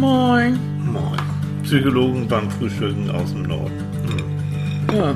[0.00, 0.58] Moin.
[0.92, 1.20] Moin.
[1.62, 3.78] Psychologen beim Frühstücken aus dem Norden.
[4.08, 4.96] Hm.
[4.96, 5.14] Ja, Ja.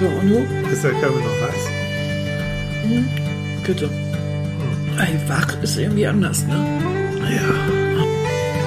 [0.00, 0.38] so, und du?
[0.72, 1.64] Ist der Kaffee noch heiß?
[3.66, 3.90] Bitte.
[4.98, 6.56] Ey, wach ist irgendwie anders, ne?
[7.36, 8.62] Ja.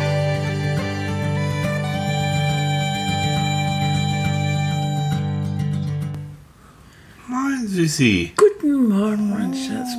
[7.27, 8.33] Moin, Süßi.
[8.37, 9.97] Guten Morgen, mein Schatz.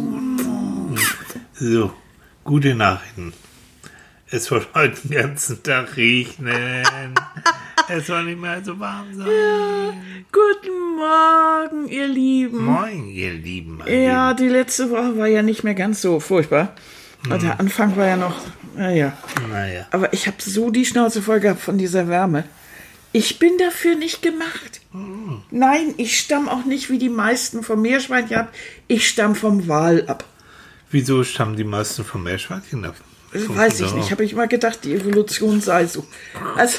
[1.54, 1.92] So,
[2.44, 3.32] gute Nachrichten.
[4.28, 6.84] Es soll heute den ganzen Tag regnen.
[7.88, 9.28] es soll nicht mehr so warm sein.
[10.32, 12.64] Guten Morgen, ihr Lieben.
[12.64, 13.80] Moin, ihr Lieben.
[13.86, 16.74] Ja, die letzte Woche war ja nicht mehr ganz so furchtbar.
[17.30, 18.34] Und der Anfang war ja noch,
[18.74, 19.16] naja.
[19.36, 19.52] Lieben.
[19.52, 19.86] Naja.
[19.92, 22.42] Aber ich habe so die Schnauze voll gehabt von dieser Wärme.
[23.12, 24.80] Ich bin dafür nicht gemacht.
[25.52, 28.52] Nein, ich stamm auch nicht wie die meisten vom Meerschweinchen ab.
[28.88, 30.24] Ich stamm vom Wal ab.
[30.90, 32.96] Wieso stammen die meisten vom Meerschweinchen ab?
[33.36, 34.10] Das weiß ich nicht.
[34.10, 36.06] Habe ich mal gedacht, die Evolution sei so.
[36.56, 36.78] Also,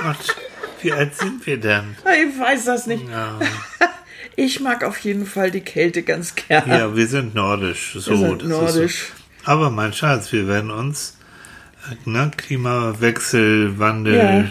[0.00, 0.36] Gott,
[0.82, 1.96] wie alt sind wir denn?
[2.04, 3.08] ich weiß das nicht.
[3.08, 3.38] Ja,
[4.36, 6.68] Ich mag auf jeden Fall die Kälte ganz gern.
[6.70, 7.96] ja wir sind nordisch.
[7.98, 9.12] So, Wir sind nordisch.
[9.44, 9.50] So.
[9.50, 11.16] Aber mein Schatz, wir werden uns,
[11.90, 14.50] äh, ne, Klimawechsel, Wandel,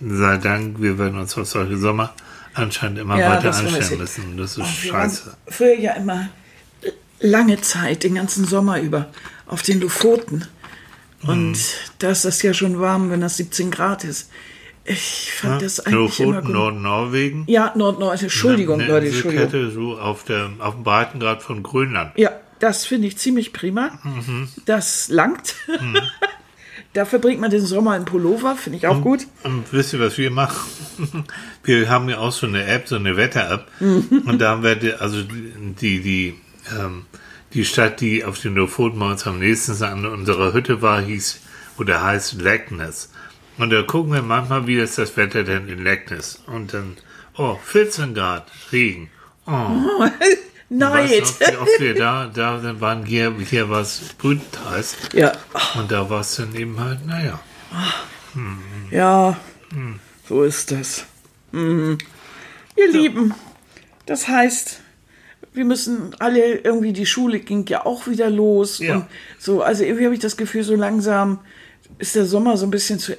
[0.00, 0.16] Ja.
[0.16, 2.12] sei Dank, wir werden uns auf solche Sommer
[2.54, 4.36] anscheinend immer Ja, weiter anstellen müssen.
[4.36, 5.36] Das ist Ach, scheiße.
[5.46, 6.28] Früher ja immer
[7.20, 9.06] lange Zeit, den ganzen Sommer über,
[9.46, 10.46] auf den Lofoten.
[11.22, 11.56] Und Mhm.
[11.98, 14.30] da ist das ja schon warm, wenn das 17 Grad ist.
[14.84, 16.54] Ich fand Ja, das eigentlich immer Lofoten, gut.
[16.54, 17.44] Nord-Norwegen.
[17.46, 19.44] Ja, Nord-Nord, Entschuldigung, Eine Leute, Entschuldigung.
[19.46, 22.12] Inselkette so auf, der, auf dem Breitengrad von Grönland.
[22.16, 22.30] Ja,
[22.60, 23.98] das finde ich ziemlich prima.
[24.02, 24.48] Mhm.
[24.64, 25.56] Das langt.
[26.94, 29.26] da verbringt man den Sommer in Pullover, finde ich auch gut.
[29.42, 30.56] Und wisst ihr, was wir machen?
[31.64, 33.66] Wir haben ja auch so eine App, so eine Wetter-App.
[33.80, 34.22] Mhm.
[34.24, 36.34] Und da haben wir, die, also die, die,
[36.78, 37.04] ähm,
[37.54, 41.40] die Stadt, die auf den Lofoten bei uns am nächsten an unserer Hütte war, hieß
[41.78, 43.10] oder heißt Leckness.
[43.56, 46.42] Und da gucken wir manchmal, wie ist das Wetter denn in Leckness.
[46.46, 46.96] Und dann,
[47.36, 49.10] oh, 14 Grad, Regen.
[49.46, 49.50] Oh,
[50.68, 51.22] Neid.
[51.22, 54.96] weißt wie oft wir da, da dann waren hier, hier war es Brütenteils.
[55.12, 55.32] Ja,
[55.76, 57.40] Und da war es dann eben halt, naja.
[58.90, 59.36] ja,
[60.28, 61.06] so ist das.
[61.52, 61.98] Mhm.
[62.76, 63.34] Ihr Lieben,
[64.06, 64.80] das heißt,
[65.52, 68.78] wir müssen alle irgendwie, die Schule ging ja auch wieder los.
[68.78, 68.96] Ja.
[68.96, 69.06] Und
[69.38, 71.40] so, also irgendwie habe ich das Gefühl, so langsam
[71.98, 73.16] ist der Sommer so ein bisschen zu,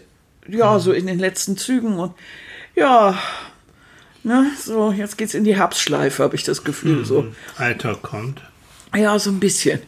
[0.47, 2.13] ja, so in den letzten Zügen und
[2.75, 3.18] ja,
[4.23, 7.28] ne, so, jetzt geht's in die Herbstschleife, habe ich das Gefühl, so.
[7.57, 8.41] Alltag kommt.
[8.95, 9.79] Ja, so ein bisschen.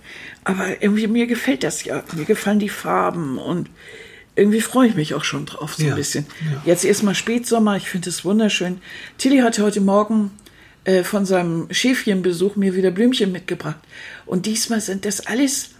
[0.43, 2.03] Aber irgendwie mir gefällt das ja.
[2.13, 3.69] Mir gefallen die Farben und
[4.35, 6.25] irgendwie freue ich mich auch schon drauf, so Ja, ein bisschen.
[6.65, 8.79] Jetzt erstmal Spätsommer, ich finde es wunderschön.
[9.17, 10.31] Tilly hatte heute Morgen
[10.83, 13.79] äh, von seinem Schäfchenbesuch mir wieder Blümchen mitgebracht.
[14.25, 15.71] Und diesmal sind das alles,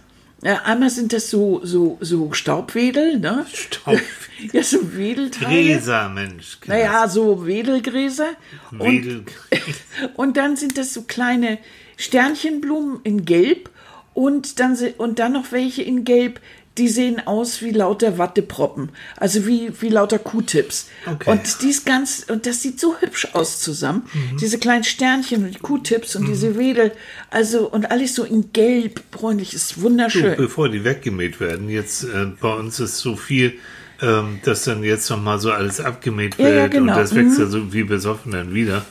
[0.42, 3.44] äh, einmal sind das so, so, so Staubwedel, ne?
[3.52, 4.00] Staub.
[4.52, 5.46] ja, so Wedelteile.
[5.48, 6.58] Gräser, Mensch.
[6.66, 8.30] Naja, so Wedelgräser.
[8.70, 9.24] Und Wedel.
[10.14, 11.58] und dann sind das so kleine
[11.96, 13.70] Sternchenblumen in Gelb
[14.14, 16.40] und dann, und dann noch welche in Gelb,
[16.78, 18.90] die sehen aus wie lauter Watteproppen.
[19.18, 20.88] Also wie, wie lauter Q-Tips.
[21.06, 21.30] Okay.
[21.30, 24.04] Und dies ganz, und das sieht so hübsch aus zusammen.
[24.40, 26.92] Diese kleinen Sternchen und die Q-Tips und diese Wedel.
[27.30, 30.36] Also, und alles so in Gelb, bräunlich, ist Du, wunderschön.
[30.36, 33.52] bevor die weggemäht werden, jetzt äh, bei uns ist so viel,
[34.00, 36.92] ähm, dass dann jetzt nochmal so alles abgemäht Ja, wird ja, genau.
[36.92, 38.84] und das wächst ja so wie besoffen dann wieder.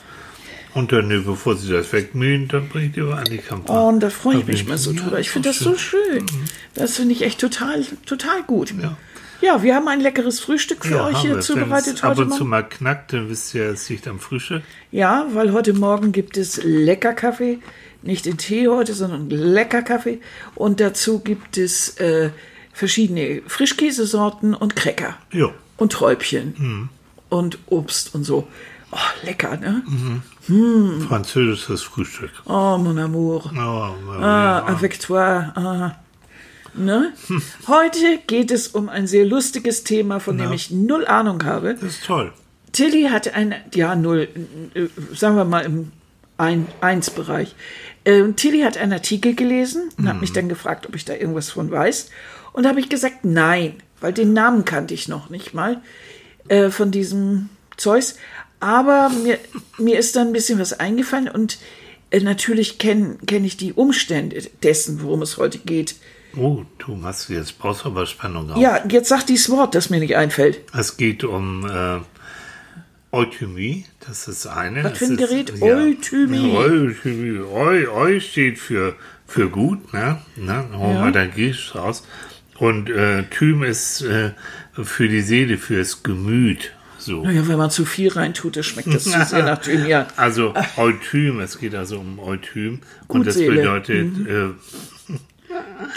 [0.74, 3.78] Und dann, bevor sie das wegmähen, dann bringt ihr an die Kampagne.
[3.78, 5.20] Oh, und da freue ich mich mal so drüber.
[5.20, 6.24] Ich finde das so schön.
[6.74, 8.72] Das finde ich echt total, total gut.
[8.80, 8.96] Ja.
[9.42, 11.40] Ja, wir haben ein leckeres Frühstück für Ja, euch hier wir.
[11.40, 14.20] zubereitet Wenn es ab heute und zu mal knackt, dann wisst ihr, es liegt am
[14.20, 14.62] Frühstück.
[14.92, 17.58] Ja, weil heute Morgen gibt es lecker Kaffee.
[18.02, 20.20] Nicht in Tee heute, sondern lecker Kaffee.
[20.54, 22.30] Und dazu gibt es äh,
[22.72, 25.18] verschiedene Frischkäsesorten und Cracker.
[25.32, 25.50] Ja.
[25.76, 26.54] Und Träubchen.
[26.56, 26.88] Mhm.
[27.28, 28.46] Und Obst und so.
[28.92, 29.82] Oh, lecker, ne?
[30.46, 32.30] Französisches Frühstück.
[32.46, 33.50] Oh, mon amour.
[33.54, 35.52] Oh, Ah, avec toi.
[35.54, 35.92] Ah.
[36.74, 37.12] Ne?
[37.68, 41.74] Heute geht es um ein sehr lustiges Thema, von dem ich null Ahnung habe.
[41.74, 42.32] das ist toll.
[42.72, 44.28] Tilly hatte ein, ja, null,
[44.74, 45.92] äh, sagen wir mal im
[46.38, 47.54] ein, Eins-Bereich.
[48.06, 51.50] Ähm, Tilly hat einen Artikel gelesen und hat mich dann gefragt, ob ich da irgendwas
[51.50, 52.08] von weiß.
[52.54, 55.82] Und habe ich gesagt, nein, weil den Namen kannte ich noch nicht mal
[56.48, 58.16] äh, von diesem Zeus.
[58.62, 59.38] Aber mir,
[59.76, 61.58] mir ist dann ein bisschen was eingefallen und
[62.10, 65.96] äh, natürlich kenne kenn ich die Umstände dessen, worum es heute geht.
[66.36, 68.58] Oh, du machst jetzt brauchst aber Spannung auf.
[68.58, 70.60] Ja, jetzt sag dieses Wort, das mir nicht einfällt.
[70.78, 71.98] Es geht um äh,
[73.10, 74.84] Euthymie, das ist eine.
[74.84, 75.52] Was für ein ist- Gerät?
[75.58, 77.38] Ja, Euthymie.
[77.40, 78.94] Eu, Eu steht für,
[79.26, 80.22] für gut, ne?
[80.36, 80.64] ne?
[80.74, 81.10] Holen Ja.
[81.10, 82.06] dann Griechisch raus.
[82.58, 84.30] Und äh, Thym ist äh,
[84.82, 86.72] für die Seele, fürs Gemüt.
[87.04, 87.22] So.
[87.24, 90.06] Naja, wenn man zu viel reintut, das schmeckt das zu sehr nach Thymian.
[90.16, 92.80] Also Euthym, es geht also um Euthym.
[93.08, 94.50] Und das bedeutet, äh,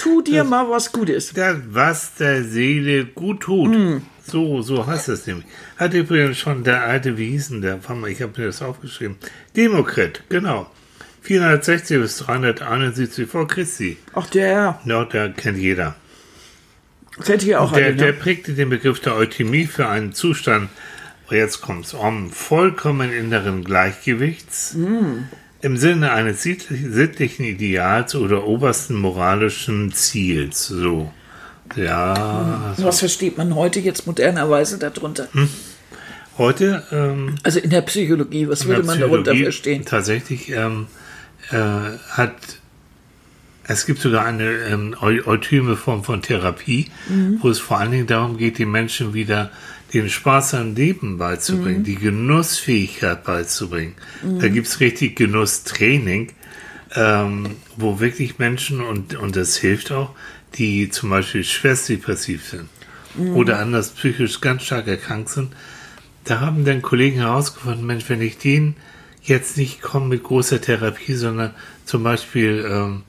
[0.01, 1.31] Tu dir mal was Gutes.
[1.33, 4.01] das, was der Seele gut tut.
[4.25, 5.45] So, so heißt es nämlich.
[5.77, 7.79] Hat übrigens schon der alte, wie hieß denn der?
[8.09, 9.15] Ich habe mir das aufgeschrieben.
[9.55, 10.69] Demokrit, genau.
[11.21, 13.97] 460 bis 371 vor Christi.
[14.13, 15.95] Ach, der, Ja, der kennt jeder.
[17.17, 18.13] das hätte ich auch Der, der ne?
[18.13, 20.69] prägte den Begriff der Euthymie für einen Zustand,
[21.33, 24.75] jetzt kommt's, um vollkommen inneren Gleichgewichts
[25.61, 30.67] im Sinne eines sittlich- sittlichen Ideals oder obersten moralischen Ziels.
[30.67, 31.11] So.
[31.75, 35.27] Ja, Was versteht man heute jetzt modernerweise darunter?
[35.31, 35.49] Hm.
[36.37, 39.85] heute ähm, Also in der Psychologie, was würde man darunter Psychologie verstehen?
[39.85, 40.85] Tatsächlich ähm,
[41.49, 41.55] äh,
[42.11, 42.35] hat
[43.67, 47.39] es gibt sogar eine ähm, eutyme Form von Therapie, Mhm.
[47.41, 49.51] wo es vor allen Dingen darum geht, den Menschen wieder
[49.93, 51.83] den Spaß am Leben beizubringen, Mhm.
[51.85, 53.93] die Genussfähigkeit beizubringen.
[54.39, 56.31] Da gibt es richtig Genusstraining,
[56.95, 57.47] ähm,
[57.77, 60.11] wo wirklich Menschen, und, und das hilft auch,
[60.55, 62.69] die zum Beispiel schwerstdepressiv sind
[63.17, 63.35] Mhm.
[63.35, 65.53] oder anders psychisch ganz stark erkrankt sind,
[66.25, 68.75] da haben dann Kollegen herausgefunden, Mensch, wenn ich den
[69.23, 71.51] jetzt nicht komme mit großer Therapie, sondern
[71.85, 73.03] zum Beispiel, ähm,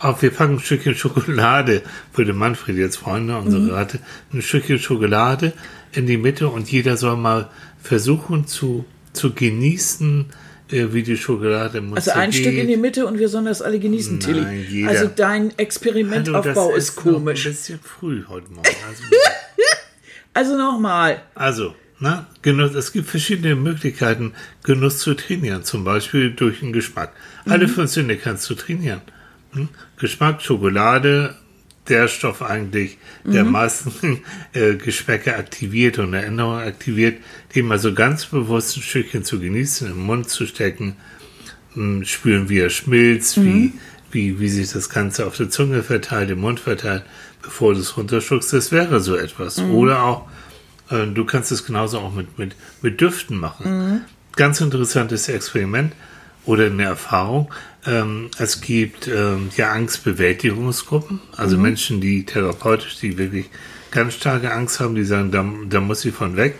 [0.00, 1.82] auf, wir packen ein Stückchen Schokolade,
[2.14, 3.98] würde Manfred jetzt Freunde, unsere Rate,
[4.32, 5.52] ein Stückchen Schokolade
[5.92, 7.48] in die Mitte und jeder soll mal
[7.82, 10.26] versuchen zu, zu genießen,
[10.70, 12.40] äh, wie die Schokolade im Mund Also ein zergeht.
[12.52, 14.62] Stück in die Mitte und wir sollen das alle genießen, Nein, Tilly.
[14.68, 14.88] jeder.
[14.90, 17.46] Also dein Experimentaufbau Hallo, das ist, noch komisch.
[17.46, 18.68] Ein bisschen früh heute Morgen.
[18.88, 19.02] Also,
[20.32, 21.22] Also nochmal.
[21.34, 24.32] Also, na, Genuss, es gibt verschiedene Möglichkeiten,
[24.62, 27.12] Genuss zu trainieren, zum Beispiel durch den Geschmack.
[27.46, 29.00] Alle fünf Sinne kannst du trainieren.
[29.52, 29.68] Hm?
[29.98, 31.36] Geschmack, Schokolade,
[31.88, 37.18] der Stoff eigentlich, der meisten äh, Geschmäcker aktiviert und Erinnerungen aktiviert,
[37.54, 40.96] den mal so ganz bewusst ein Stückchen zu genießen, im Mund zu stecken,
[41.74, 43.74] hm, spüren, wie er schmilzt, wie,
[44.12, 47.02] wie, wie sich das Ganze auf der Zunge verteilt, im Mund verteilt,
[47.42, 48.52] bevor du es runterschluckst.
[48.52, 49.58] Das wäre so etwas.
[49.58, 50.28] Oder auch,
[50.90, 53.66] äh, du kannst es genauso auch mit, mit, mit Düften machen.
[54.36, 55.92] Ganz interessantes Experiment
[56.46, 57.52] oder eine Erfahrung.
[57.86, 63.46] Ähm, es gibt ähm, ja Angstbewältigungsgruppen, also Menschen, die therapeutisch, die wirklich
[63.90, 66.56] ganz starke Angst haben, die sagen, da, da muss ich von weg.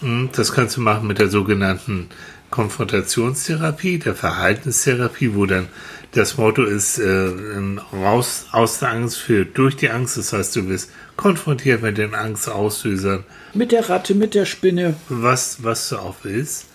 [0.00, 2.08] Mm, Das kannst du machen mit der sogenannten
[2.50, 5.68] Konfrontationstherapie, der Verhaltenstherapie, wo dann
[6.12, 10.16] das Motto ist, äh, ähm, raus aus der Angst für durch die Angst.
[10.18, 13.24] Das heißt, du wirst konfrontiert mit den Angstauslösern,
[13.54, 14.94] Mit der Ratte, mit der Spinne.
[15.08, 16.66] was, was du auch willst.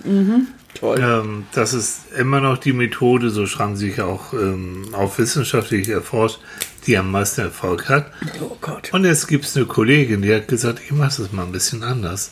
[0.79, 1.00] Toll.
[1.01, 5.89] Ähm, das ist immer noch die Methode, so schreiben sie sich auch, ähm, auch wissenschaftlich
[5.89, 6.39] erforscht,
[6.85, 8.12] die am meisten Erfolg hat.
[8.41, 8.94] Oh Gott.
[8.94, 11.83] Und jetzt gibt es eine Kollegin, die hat gesagt, ich mache das mal ein bisschen
[11.83, 12.31] anders.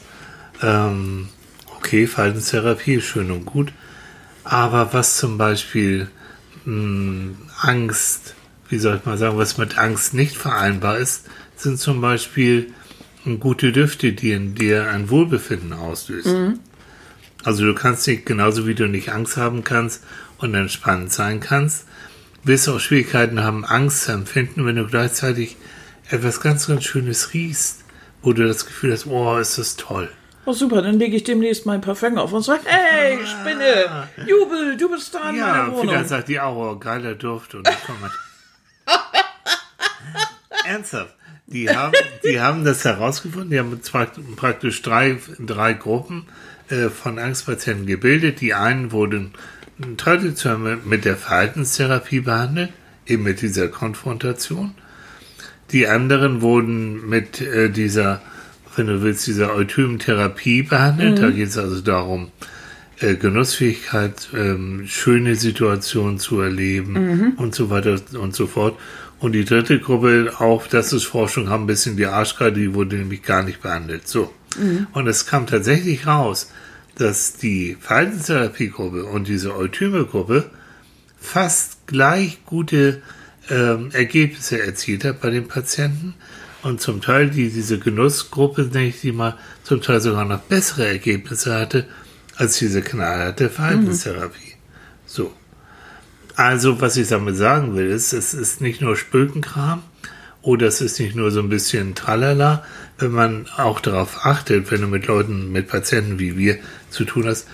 [0.61, 1.29] Ähm,
[1.77, 3.73] okay, Verhaltenstherapie ist schön und gut,
[4.43, 6.09] aber was zum Beispiel
[6.65, 8.35] mh, Angst,
[8.69, 11.25] wie soll ich mal sagen, was mit Angst nicht vereinbar ist,
[11.55, 12.73] sind zum Beispiel
[13.39, 16.59] gute Düfte, die in dir ein Wohlbefinden auslösen.
[17.45, 20.03] Also du kannst nicht, genauso wie du nicht Angst haben kannst
[20.39, 21.85] und entspannt sein kannst,
[22.43, 25.55] wirst du auch Schwierigkeiten haben, Angst zu empfinden, wenn du gleichzeitig
[26.09, 27.83] etwas ganz, ganz Schönes riechst,
[28.21, 30.09] wo du das Gefühl hast, oh, ist das toll.
[30.47, 34.89] Oh super, dann lege ich demnächst mein Parfum auf und sage, hey, Spinne, Jubel, du
[34.89, 35.81] bist da in meiner Ja, Wohnung.
[35.89, 38.11] vielleicht sagt die auch, oh, geiler Duft und dann kommt man.
[40.65, 41.13] Ernsthaft.
[41.47, 43.79] Die haben, die haben das herausgefunden, die haben
[44.35, 46.25] praktisch drei, drei Gruppen
[46.89, 48.41] von Angstpatienten gebildet.
[48.41, 49.31] Die einen wurden
[49.97, 52.71] traditionell mit der Verhaltenstherapie behandelt,
[53.05, 54.73] eben mit dieser Konfrontation.
[55.71, 58.21] Die anderen wurden mit äh, dieser,
[58.75, 61.19] wenn du willst, dieser Eutymentherapie behandelt.
[61.19, 62.31] Da geht es also darum,
[62.99, 68.77] äh, Genussfähigkeit, ähm, schöne Situationen zu erleben und so weiter und so fort.
[69.19, 72.97] Und die dritte Gruppe, auch das ist Forschung, haben ein bisschen die Arschkarte, die wurde
[72.97, 74.07] nämlich gar nicht behandelt.
[74.07, 74.31] So.
[74.93, 76.51] Und es kam tatsächlich raus,
[76.97, 80.49] dass die Verhaltenstherapiegruppe und diese Eutyme-Gruppe
[81.19, 83.01] fast gleich gute
[83.49, 86.13] ähm, Ergebnisse erzielt hat bei den Patienten.
[86.63, 90.87] Und zum Teil die, diese Genussgruppe, nenne ich die mal, zum Teil sogar noch bessere
[90.87, 91.85] Ergebnisse hatte
[92.37, 94.55] als diese knallharte Verhaltenstherapie.
[95.05, 95.31] So.
[96.35, 99.83] Also, was ich damit sagen will, ist, es ist nicht nur Spökenkram
[100.41, 102.65] oder es ist nicht nur so ein bisschen Tralala,
[102.97, 106.57] wenn man auch darauf achtet, wenn du mit Leuten, mit Patienten wie wir
[106.89, 107.47] zu tun hast,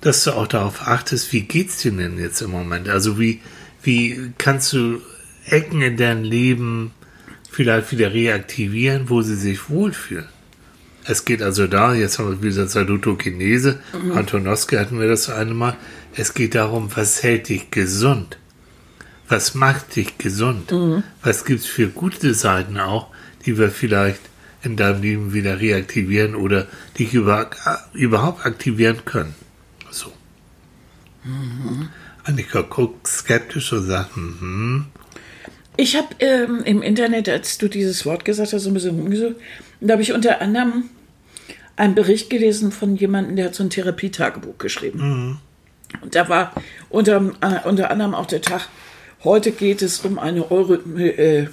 [0.00, 2.88] dass du auch darauf achtest, wie geht's dir denn jetzt im Moment?
[2.88, 3.40] Also wie,
[3.82, 5.00] wie kannst du
[5.46, 6.92] Ecken in deinem Leben
[7.50, 10.28] vielleicht wieder reaktivieren, wo sie sich wohlfühlen.
[11.04, 14.12] Es geht also da, jetzt haben wir wieder Salutokinese, mhm.
[14.12, 15.76] Antonowski hatten wir das eine Mal.
[16.14, 18.38] Es geht darum, was hält dich gesund?
[19.28, 20.70] Was macht dich gesund?
[20.70, 21.02] Mhm.
[21.22, 23.08] Was gibt es für gute Seiten auch,
[23.46, 24.20] die wir vielleicht
[24.62, 26.66] in deinem Leben wieder reaktivieren oder
[26.98, 27.50] dich über,
[27.92, 29.34] überhaupt aktivieren können?
[29.90, 30.12] So.
[31.24, 31.88] Mhm.
[32.24, 34.86] Annika guckt skeptisch und sagt, mhm.
[35.76, 39.36] Ich habe ähm, im Internet, als du dieses Wort gesagt hast, so ein bisschen rumgesucht,
[39.80, 40.90] da habe ich unter anderem
[41.76, 44.98] einen Bericht gelesen von jemandem, der hat so ein Therapietagebuch geschrieben.
[44.98, 45.38] Mhm.
[46.02, 46.52] Und da war
[46.90, 48.68] unter, äh, unter anderem auch der Tag,
[49.24, 51.48] heute geht es um eine Euro, äh,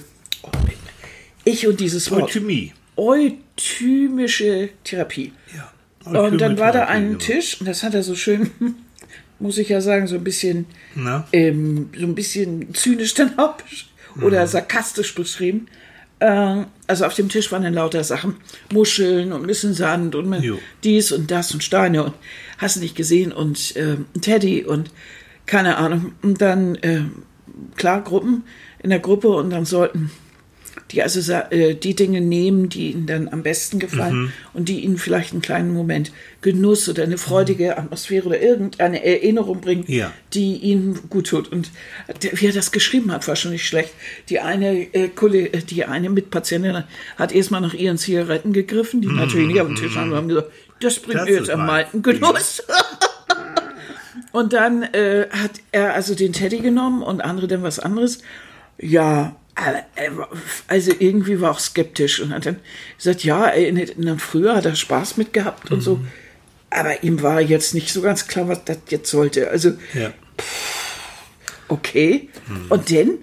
[1.44, 2.24] ich und dieses Wort.
[2.24, 2.74] Euthymie.
[2.98, 5.32] Euthymische Therapie.
[5.56, 6.20] Ja.
[6.20, 8.50] Und dann war da ein Tisch, und das hat er so schön,
[9.38, 10.66] muss ich ja sagen, so ein bisschen,
[11.32, 13.54] ähm, so ein bisschen zynisch dann auch
[14.20, 14.48] oder mhm.
[14.48, 15.68] sarkastisch beschrieben.
[16.18, 18.36] Äh, also auf dem Tisch waren dann lauter Sachen,
[18.72, 22.14] Muscheln und ein bisschen Sand und dies und das und Steine und
[22.58, 24.90] hast du nicht gesehen und äh, Teddy und
[25.46, 26.12] keine Ahnung.
[26.22, 27.02] Und dann, äh,
[27.76, 28.42] klar, Gruppen
[28.82, 30.10] in der Gruppe und dann sollten
[30.90, 34.32] die also äh, die Dinge nehmen, die ihnen dann am besten gefallen mhm.
[34.54, 37.84] und die ihnen vielleicht einen kleinen Moment Genuss oder eine freudige mhm.
[37.84, 40.12] Atmosphäre oder irgendeine Erinnerung bringen, ja.
[40.32, 41.48] die ihnen gut tut.
[41.52, 41.70] Und
[42.22, 43.90] der, wie er das geschrieben hat, war schon nicht schlecht.
[44.28, 46.84] Die eine, äh, äh die eine Mitpatientin
[47.16, 49.16] hat erstmal nach ihren Zigaretten gegriffen, die mhm.
[49.16, 52.02] natürlich nicht auf dem Tisch haben, haben gesagt, das bringt das mir jetzt am meisten
[52.02, 52.62] Genuss.
[54.32, 58.22] und dann äh, hat er also den Teddy genommen und andere dann was anderes.
[58.80, 59.34] Ja,
[60.68, 62.56] also irgendwie war auch skeptisch und hat dann
[62.96, 65.82] gesagt, ja, erinnert früher hat er Spaß mit gehabt und mhm.
[65.82, 66.00] so.
[66.70, 69.48] Aber ihm war jetzt nicht so ganz klar, was das jetzt sollte.
[69.50, 70.12] Also, ja.
[71.68, 72.28] okay.
[72.46, 72.66] Mhm.
[72.68, 73.18] Und denn?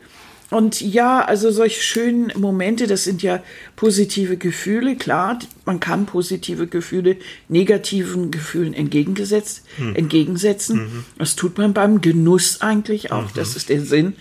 [0.51, 3.41] Und ja, also solche schönen Momente, das sind ja
[3.75, 7.17] positive Gefühle, klar, man kann positive Gefühle
[7.49, 9.95] negativen Gefühlen entgegengesetzt, mhm.
[9.95, 10.77] entgegensetzen.
[10.77, 11.05] Mhm.
[11.17, 13.31] Das tut man beim Genuss eigentlich auch.
[13.31, 13.55] Das mhm.
[13.57, 14.13] ist der Sinn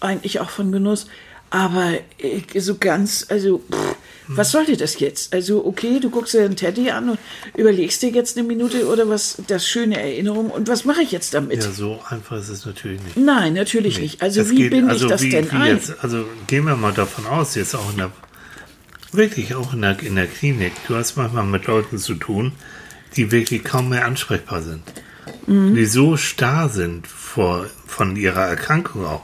[0.00, 1.06] eigentlich auch von Genuss.
[1.50, 3.96] Aber äh, so ganz, also, pff,
[4.28, 5.32] was sollte das jetzt?
[5.32, 7.18] Also, okay, du guckst dir den Teddy an und
[7.56, 11.32] überlegst dir jetzt eine Minute oder was, das schöne Erinnerung und was mache ich jetzt
[11.32, 11.64] damit?
[11.64, 13.16] Ja, so einfach ist es natürlich nicht.
[13.16, 14.02] Nein, natürlich nee.
[14.02, 14.22] nicht.
[14.22, 15.76] Also, das wie geht, bin also ich das wie, denn wie ein?
[15.76, 18.12] Jetzt, also, gehen wir mal davon aus, jetzt auch in der,
[19.12, 22.52] wirklich auch in der, in der Klinik, du hast manchmal mit Leuten zu tun,
[23.16, 24.82] die wirklich kaum mehr ansprechbar sind.
[25.46, 25.74] Mhm.
[25.74, 29.22] Die so starr sind vor, von ihrer Erkrankung auch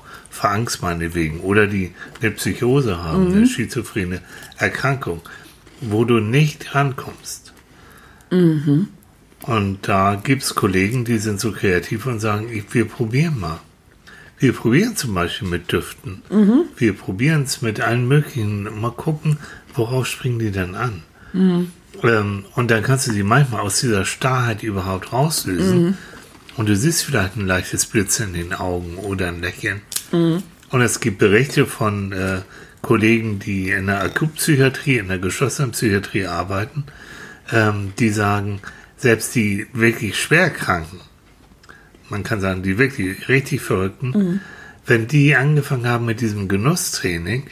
[0.51, 3.35] Angst meinetwegen oder die eine Psychose haben, mhm.
[3.35, 4.21] eine schizophrene
[4.59, 5.23] Erkrankung,
[5.81, 7.53] wo du nicht rankommst.
[8.31, 8.89] Mhm.
[9.43, 13.61] Und da gibt es Kollegen, die sind so kreativ und sagen, ich, wir probieren mal.
[14.39, 16.23] Wir probieren zum Beispiel mit Düften.
[16.31, 16.65] Mhm.
[16.77, 18.81] Wir probieren es mit allen möglichen.
[18.81, 19.39] Mal gucken,
[19.75, 21.03] worauf springen die dann an.
[21.33, 21.71] Mhm.
[22.03, 25.85] Ähm, und dann kannst du sie manchmal aus dieser Starrheit überhaupt rauslösen.
[25.85, 25.97] Mhm.
[26.57, 29.83] Und du siehst vielleicht ein leichtes Blitzen in den Augen oder ein Lächeln.
[30.13, 30.43] Mhm.
[30.71, 32.41] Und es gibt Berichte von äh,
[32.83, 36.85] Kollegen, die in der Akutpsychiatrie, in der geschlossenen Psychiatrie arbeiten,
[37.53, 38.61] ähm, die sagen,
[38.97, 41.01] selbst die wirklich schwerkranken,
[42.09, 44.41] man kann sagen, die wirklich richtig Verrückten, mhm.
[44.87, 47.47] wenn die angefangen haben mit diesem Genusstraining,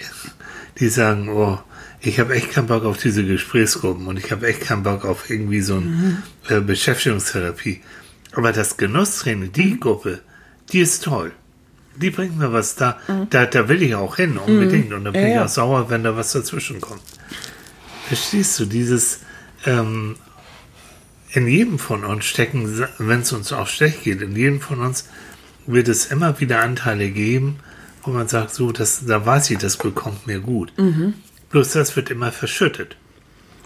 [0.79, 1.59] die sagen, oh,
[2.01, 5.31] ich habe echt keinen Bock auf diese Gesprächsgruppen und ich habe echt keinen Bock auf
[5.31, 6.23] irgendwie so eine mhm.
[6.49, 7.81] äh, Beschäftigungstherapie.
[8.33, 9.79] Aber das Genusstraining, die.
[9.79, 10.21] Gruppe,
[10.73, 11.33] die ist toll
[11.97, 12.99] die bringt mir was da.
[13.09, 13.29] Mhm.
[13.31, 14.91] Da, da will ich auch hin, unbedingt.
[14.91, 14.97] Mhm.
[14.97, 17.03] Und da bin ja, ich auch sauer, wenn da was dazwischen kommt.
[18.07, 19.21] Verstehst du, dieses
[19.65, 20.17] ähm,
[21.33, 25.09] in jedem von uns stecken, wenn es uns auch schlecht geht, in jedem von uns
[25.67, 27.61] wird es immer wieder Anteile geben,
[28.03, 30.73] wo man sagt, so, das, da weiß ich, das bekommt mir gut.
[30.77, 31.15] Mhm.
[31.51, 32.97] Bloß das wird immer verschüttet.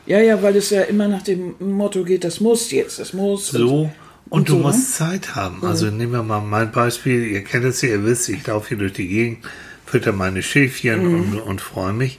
[0.07, 3.49] Ja, ja, weil es ja immer nach dem Motto geht, das muss jetzt, das muss.
[3.49, 3.91] So,
[4.29, 5.09] und, und du so, musst ne?
[5.09, 5.59] Zeit haben.
[5.59, 5.65] Mhm.
[5.65, 7.27] Also nehmen wir mal mein Beispiel.
[7.27, 9.39] Ihr kennt es ja, ihr wisst, ich laufe hier durch die Gegend,
[9.85, 11.15] fütter meine Schäfchen mhm.
[11.15, 12.19] und, und freue mich.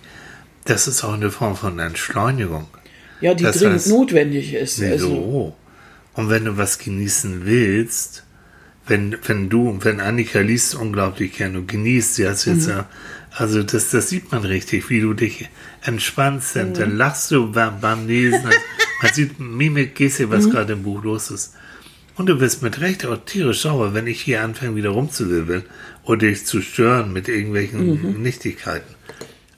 [0.65, 2.67] Das ist auch eine Form von Entschleunigung.
[3.21, 4.81] Ja, die das dringend heißt, notwendig ist.
[4.81, 5.07] Also.
[5.07, 5.55] So.
[6.13, 8.23] Und wenn du was genießen willst,
[8.87, 12.73] wenn, wenn du, wenn Annika liest unglaublich gerne und genießt, sie hat jetzt mhm.
[12.73, 12.89] ja,
[13.31, 15.49] also das, das sieht man richtig, wie du dich
[15.83, 16.73] entspannst, mhm.
[16.73, 18.49] dann lachst du beim, beim Lesen.
[19.01, 20.51] man sieht Mimik, Geste, was mhm.
[20.51, 21.53] gerade im Buch los ist.
[22.17, 25.63] Und du bist mit Recht auch tierisch sauer, wenn ich hier anfange, wieder rumzuwirbeln
[26.03, 28.21] oder dich zu stören mit irgendwelchen mhm.
[28.21, 28.95] Nichtigkeiten.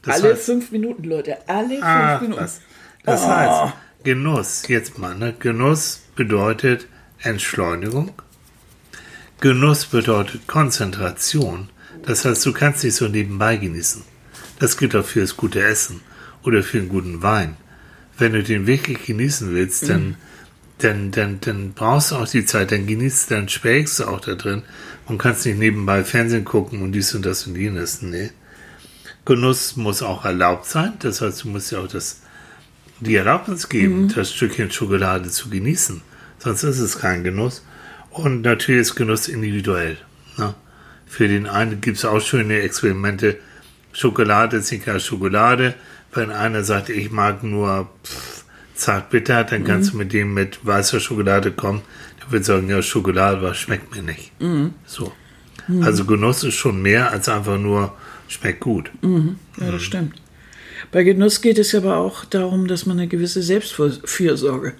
[0.02, 2.42] Das alle heißt, fünf Minuten, Leute, alle fünf ach, Minuten.
[2.42, 2.62] Was.
[3.04, 3.28] Das oh.
[3.28, 3.74] heißt,
[4.04, 5.34] Genuss, jetzt mal, ne?
[5.40, 6.88] Genuss bedeutet
[7.22, 8.12] Entschleunigung.
[9.40, 11.70] Genuss bedeutet Konzentration.
[12.06, 14.04] Das heißt, du kannst nicht so nebenbei genießen.
[14.60, 16.02] Das gilt auch für das gute Essen
[16.44, 17.56] oder für einen guten Wein.
[18.18, 20.16] Wenn du den wirklich genießen willst, dann, mhm.
[20.80, 24.36] Dann, dann, dann brauchst du auch die Zeit, dann genießt, dann schwelgst du auch da
[24.36, 24.64] drin
[25.06, 28.02] und kannst nicht nebenbei Fernsehen gucken und dies und das und jenes.
[28.02, 28.32] Nee.
[29.26, 30.94] Genuss muss auch erlaubt sein.
[31.00, 32.22] Das heißt, du musst ja auch das,
[33.00, 34.14] die Erlaubnis geben, mhm.
[34.14, 36.02] das Stückchen Schokolade zu genießen.
[36.40, 37.64] Sonst ist es kein Genuss.
[38.12, 39.98] Und natürlich ist Genuss individuell.
[40.38, 40.56] Ne?
[41.06, 43.38] Für den einen gibt es auch schöne Experimente.
[43.92, 45.76] Schokolade ist nicht gar Schokolade.
[46.14, 47.90] Wenn einer sagt, ich mag nur
[48.80, 49.98] zart bitter, dann kannst mhm.
[49.98, 51.82] du mit dem mit weißer Schokolade kommen.
[52.22, 54.32] Der wird sagen, ja, Schokolade, was schmeckt mir nicht.
[54.40, 54.74] Mhm.
[54.86, 55.12] So.
[55.68, 55.84] Mhm.
[55.84, 57.94] Also Genuss ist schon mehr als einfach nur
[58.28, 58.92] schmeckt gut.
[59.02, 59.38] Mhm.
[59.60, 59.86] Ja, das mhm.
[59.86, 60.22] stimmt.
[60.92, 64.74] Bei Genuss geht es aber auch darum, dass man eine gewisse Selbstfürsorge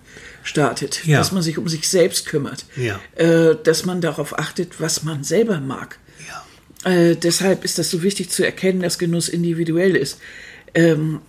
[0.44, 1.18] startet, ja.
[1.18, 3.00] dass man sich um sich selbst kümmert, ja.
[3.16, 6.00] äh, dass man darauf achtet, was man selber mag.
[6.28, 6.92] Ja.
[6.92, 10.20] Äh, deshalb ist das so wichtig zu erkennen, dass Genuss individuell ist.
[10.74, 11.20] Ähm,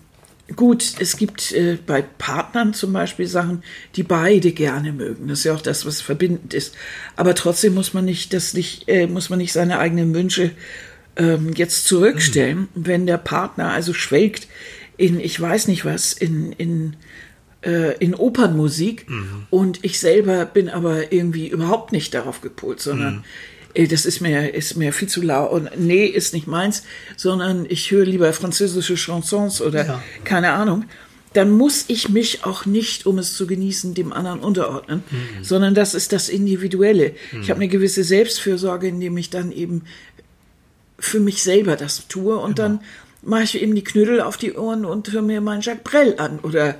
[0.56, 3.62] gut, es gibt äh, bei Partnern zum Beispiel Sachen,
[3.96, 5.28] die beide gerne mögen.
[5.28, 6.74] Das ist ja auch das, was verbindend ist.
[7.16, 10.52] Aber trotzdem muss man nicht, das nicht, äh, muss man nicht seine eigenen Wünsche
[11.16, 12.86] ähm, jetzt zurückstellen, mhm.
[12.86, 14.48] wenn der Partner also schwelgt
[14.96, 16.96] in, ich weiß nicht was, in, in
[17.62, 19.46] äh, in Opernmusik mhm.
[19.50, 23.24] und ich selber bin aber irgendwie überhaupt nicht darauf gepolt, sondern mhm.
[23.74, 26.82] Das ist mir, ist mir viel zu laut und nee, ist nicht meins,
[27.16, 30.02] sondern ich höre lieber französische Chansons oder ja.
[30.24, 30.84] keine Ahnung.
[31.32, 35.44] Dann muss ich mich auch nicht, um es zu genießen, dem anderen unterordnen, mhm.
[35.44, 37.14] sondern das ist das Individuelle.
[37.30, 37.42] Mhm.
[37.42, 39.82] Ich habe eine gewisse Selbstfürsorge, indem ich dann eben
[40.98, 42.68] für mich selber das tue und genau.
[42.68, 42.80] dann
[43.22, 46.40] mache ich eben die Knödel auf die Ohren und höre mir meinen Jacques Brel an
[46.40, 46.76] oder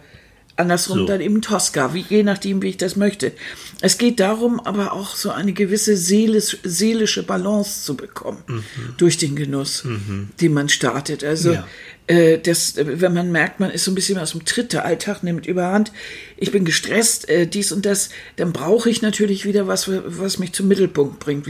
[0.60, 1.06] Andersrum so.
[1.06, 3.32] dann eben Tosca, wie, je nachdem, wie ich das möchte.
[3.80, 8.64] Es geht darum, aber auch so eine gewisse seelisch, seelische Balance zu bekommen mhm.
[8.96, 10.28] durch den Genuss, mhm.
[10.40, 11.24] den man startet.
[11.24, 11.66] Also, ja.
[12.06, 15.22] äh, das, wenn man merkt, man ist so ein bisschen aus dem Tritt, der Alltag
[15.22, 15.92] nimmt überhand,
[16.36, 20.52] ich bin gestresst, äh, dies und das, dann brauche ich natürlich wieder was, was mich
[20.52, 21.46] zum Mittelpunkt bringt.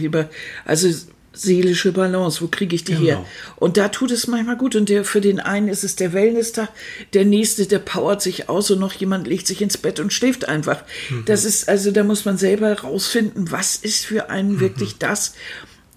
[0.65, 0.89] Also,
[1.33, 3.05] seelische Balance, wo kriege ich die genau.
[3.05, 3.25] her?
[3.57, 4.75] Und da tut es manchmal gut.
[4.75, 6.71] Und der, für den einen ist es der Wellness-Tag,
[7.15, 10.49] der nächste, der powert sich aus und noch jemand legt sich ins Bett und schläft
[10.49, 10.83] einfach.
[11.09, 11.25] Mhm.
[11.27, 14.61] Das ist, also da muss man selber rausfinden, was ist für einen mhm.
[14.61, 15.35] wirklich das,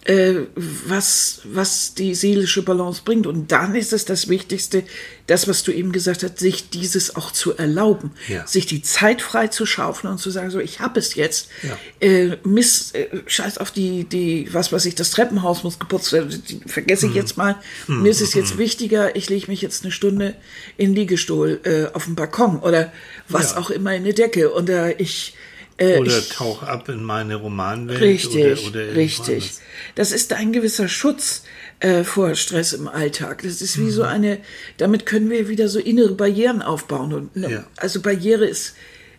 [0.05, 3.25] äh, was, was die seelische Balance bringt.
[3.25, 4.83] Und dann ist es das Wichtigste,
[5.27, 8.45] das, was du eben gesagt hast, sich dieses auch zu erlauben, ja.
[8.45, 11.47] sich die Zeit frei zu schaufeln und zu sagen, so, ich habe es jetzt.
[11.61, 11.77] Ja.
[12.05, 16.43] Äh, miss, äh, scheiß auf die, die, was weiß ich, das Treppenhaus muss geputzt werden,
[16.49, 17.17] die vergesse ich mhm.
[17.17, 17.55] jetzt mal.
[17.87, 18.03] Mhm.
[18.03, 18.59] Mir ist es jetzt mhm.
[18.59, 20.35] wichtiger, ich lege mich jetzt eine Stunde
[20.75, 22.91] in Liegestuhl äh, auf dem Balkon oder
[23.29, 23.57] was ja.
[23.57, 24.53] auch immer in eine Decke.
[24.53, 25.33] Oder ich
[25.77, 28.01] äh, oder ich, tauch ab in meine Romanwelt.
[28.01, 29.51] Richtig, oder, oder richtig.
[29.95, 31.43] Das ist ein gewisser Schutz
[31.79, 33.41] äh, vor Stress im Alltag.
[33.43, 33.91] Das ist wie mhm.
[33.91, 34.39] so eine,
[34.77, 37.13] damit können wir wieder so innere Barrieren aufbauen.
[37.13, 37.67] Und, ne, ja.
[37.77, 38.75] Also Barriere ist,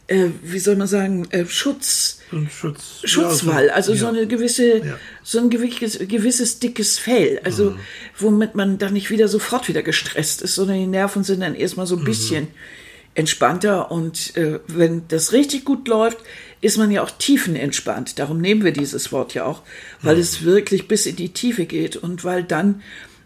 [0.07, 2.21] äh, wie soll man sagen, äh, Schutz.
[2.51, 3.99] Schutz, Schutzwall, also ja.
[3.99, 4.99] so eine gewisse, ja.
[5.23, 7.79] so ein gewisses, gewisses dickes Fell, also mhm.
[8.19, 11.87] womit man dann nicht wieder sofort wieder gestresst ist, sondern die Nerven sind dann erstmal
[11.87, 12.07] so ein mhm.
[12.07, 12.49] bisschen
[13.15, 16.19] entspannter und äh, wenn das richtig gut läuft,
[16.61, 18.19] ist man ja auch tiefenentspannt.
[18.19, 19.63] Darum nehmen wir dieses Wort ja auch,
[20.03, 20.23] weil mhm.
[20.23, 22.83] es wirklich bis in die Tiefe geht und weil dann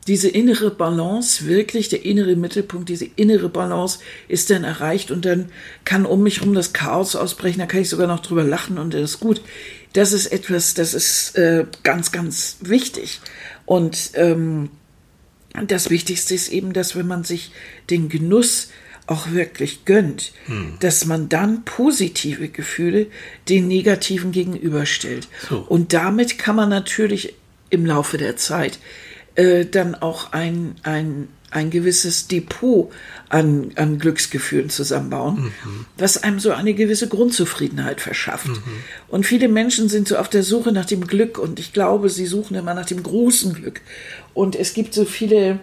[0.09, 5.51] diese innere Balance, wirklich der innere Mittelpunkt, diese innere Balance ist dann erreicht und dann
[5.85, 8.94] kann um mich herum das Chaos ausbrechen, da kann ich sogar noch drüber lachen und
[8.94, 9.42] das ist gut.
[9.92, 13.20] Das ist etwas, das ist äh, ganz, ganz wichtig.
[13.66, 14.70] Und ähm,
[15.66, 17.53] das Wichtigste ist eben, dass wenn man sich
[17.90, 18.68] den Genuss
[19.09, 20.75] auch wirklich gönnt, hm.
[20.81, 23.07] dass man dann positive Gefühle
[23.49, 25.29] den negativen gegenüberstellt.
[25.49, 25.64] So.
[25.66, 27.35] Und damit kann man natürlich
[27.71, 28.79] im Laufe der Zeit
[29.35, 32.92] äh, dann auch ein, ein, ein gewisses Depot
[33.31, 35.87] an, an Glücksgefühlen zusammenbauen, mhm.
[35.97, 38.49] was einem so eine gewisse Grundzufriedenheit verschafft.
[38.49, 38.62] Mhm.
[39.09, 42.27] Und viele Menschen sind so auf der Suche nach dem Glück und ich glaube, sie
[42.27, 43.81] suchen immer nach dem großen Glück.
[44.35, 45.61] Und es gibt so viele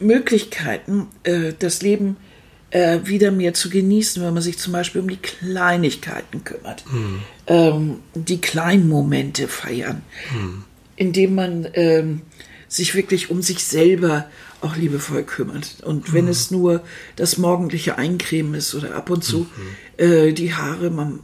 [0.00, 2.31] Möglichkeiten, äh, das Leben zu
[2.72, 7.20] äh, wieder mehr zu genießen, wenn man sich zum Beispiel um die Kleinigkeiten kümmert, mhm.
[7.46, 10.02] ähm, die Kleinmomente feiern,
[10.34, 10.64] mhm.
[10.96, 12.22] indem man ähm,
[12.68, 14.26] sich wirklich um sich selber
[14.62, 15.82] auch liebevoll kümmert.
[15.82, 16.30] Und wenn mhm.
[16.30, 16.82] es nur
[17.16, 20.04] das morgendliche Eincremen ist oder ab und zu mhm.
[20.04, 21.18] äh, die Haare mal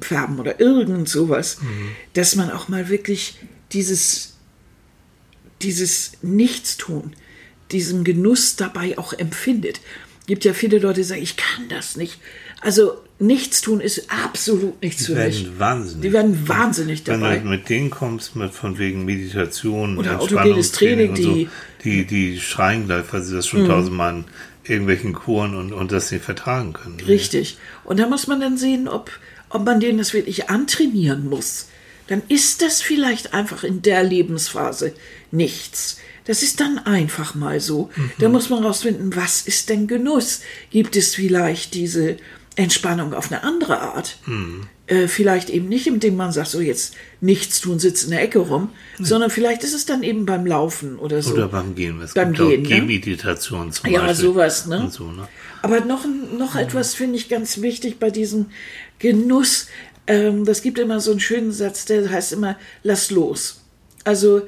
[0.00, 1.90] färben oder irgend sowas, mhm.
[2.14, 3.38] dass man auch mal wirklich
[3.72, 4.34] dieses,
[5.62, 7.12] dieses Nichtstun,
[7.70, 9.80] diesen Genuss dabei auch empfindet
[10.28, 12.18] Gibt ja viele Leute, die sagen, ich kann das nicht.
[12.60, 15.44] Also nichts tun ist absolut nichts Die für mich.
[15.44, 16.02] werden wahnsinnig.
[16.02, 17.38] Die werden wahnsinnig Wenn dabei.
[17.38, 21.48] du mit denen kommst, mit von wegen Meditation, Oder autogenes Training, und so, die-
[21.84, 24.24] die, die schreien gleich, weil sie das schon tausendmal in
[24.64, 27.00] irgendwelchen Kuren und, und das nicht vertragen können.
[27.00, 27.56] Richtig.
[27.84, 29.10] Und da muss man dann sehen, ob,
[29.48, 31.68] ob man denen das wirklich antrainieren muss.
[32.08, 34.92] Dann ist das vielleicht einfach in der Lebensphase
[35.30, 35.98] nichts.
[36.28, 37.90] Das ist dann einfach mal so.
[38.18, 40.42] Da muss man rausfinden, was ist denn Genuss?
[40.70, 42.18] Gibt es vielleicht diese
[42.54, 44.18] Entspannung auf eine andere Art?
[44.86, 48.40] Äh, vielleicht eben nicht, indem man sagt, so jetzt nichts tun, sitzt in der Ecke
[48.40, 51.32] rum, sondern vielleicht ist es dann eben beim Laufen oder so.
[51.32, 52.00] Oder beim Gehen.
[52.02, 52.62] Es Beim Gehen, auch ne?
[52.62, 54.26] Gehmeditation zum Ja, Beispiel.
[54.28, 54.90] sowas, ne?
[54.90, 55.28] So, ne?
[55.62, 56.04] Aber noch,
[56.38, 58.46] noch etwas finde ich ganz wichtig bei diesem
[58.98, 59.68] Genuss.
[60.06, 63.62] Ähm, das gibt immer so einen schönen Satz, der heißt immer, lass los.
[64.04, 64.42] Also,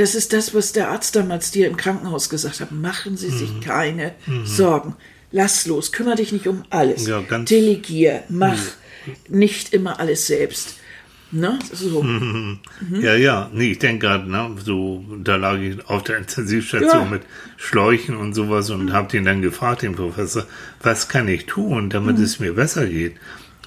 [0.00, 2.72] das ist das, was der Arzt damals dir im Krankenhaus gesagt hat.
[2.72, 3.38] Machen Sie Mhm.
[3.38, 4.96] sich keine Sorgen.
[5.32, 5.92] Lass los.
[5.92, 7.06] Kümmere dich nicht um alles.
[7.06, 8.24] Ja, Delegier.
[8.28, 8.58] Mach
[9.28, 10.76] nicht immer alles selbst.
[11.32, 11.60] Ne?
[11.72, 12.02] So.
[12.02, 12.58] Mhm.
[13.00, 17.04] Ja, ja, nee, ich denke gerade, ne, so, da lag ich auf der Intensivstation Ja.
[17.04, 17.22] mit
[17.56, 20.44] Schläuchen und sowas und hab den dann gefragt, den Professor,
[20.82, 22.24] was kann ich tun, damit Mhm.
[22.24, 23.14] es mir besser geht?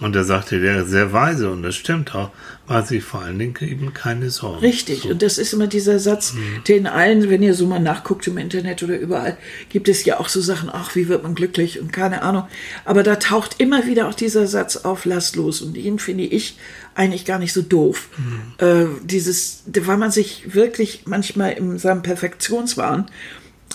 [0.02, 2.32] Und da sagte der sehr weise, und das stimmt auch,
[2.68, 4.60] macht sich vor allen Dingen eben keine Sorgen.
[4.60, 5.06] Richtig.
[5.06, 6.64] Und das ist immer dieser Satz, Mhm.
[6.68, 9.38] den allen, wenn ihr so mal nachguckt im Internet oder überall,
[9.70, 12.48] gibt es ja auch so Sachen, ach, wie wird man glücklich und keine Ahnung.
[12.86, 15.62] Aber da taucht immer wieder auch dieser Satz auf, lass los.
[15.62, 16.58] Und den finde ich
[16.96, 18.10] eigentlich gar nicht so doof.
[18.18, 18.66] Mhm.
[18.66, 23.06] Äh, dieses, weil man sich wirklich manchmal in seinem Perfektionswahn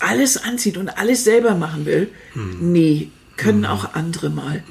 [0.00, 2.08] alles anzieht und alles selber machen will.
[2.34, 2.72] Mhm.
[2.72, 4.62] Nee, können auch andere mal.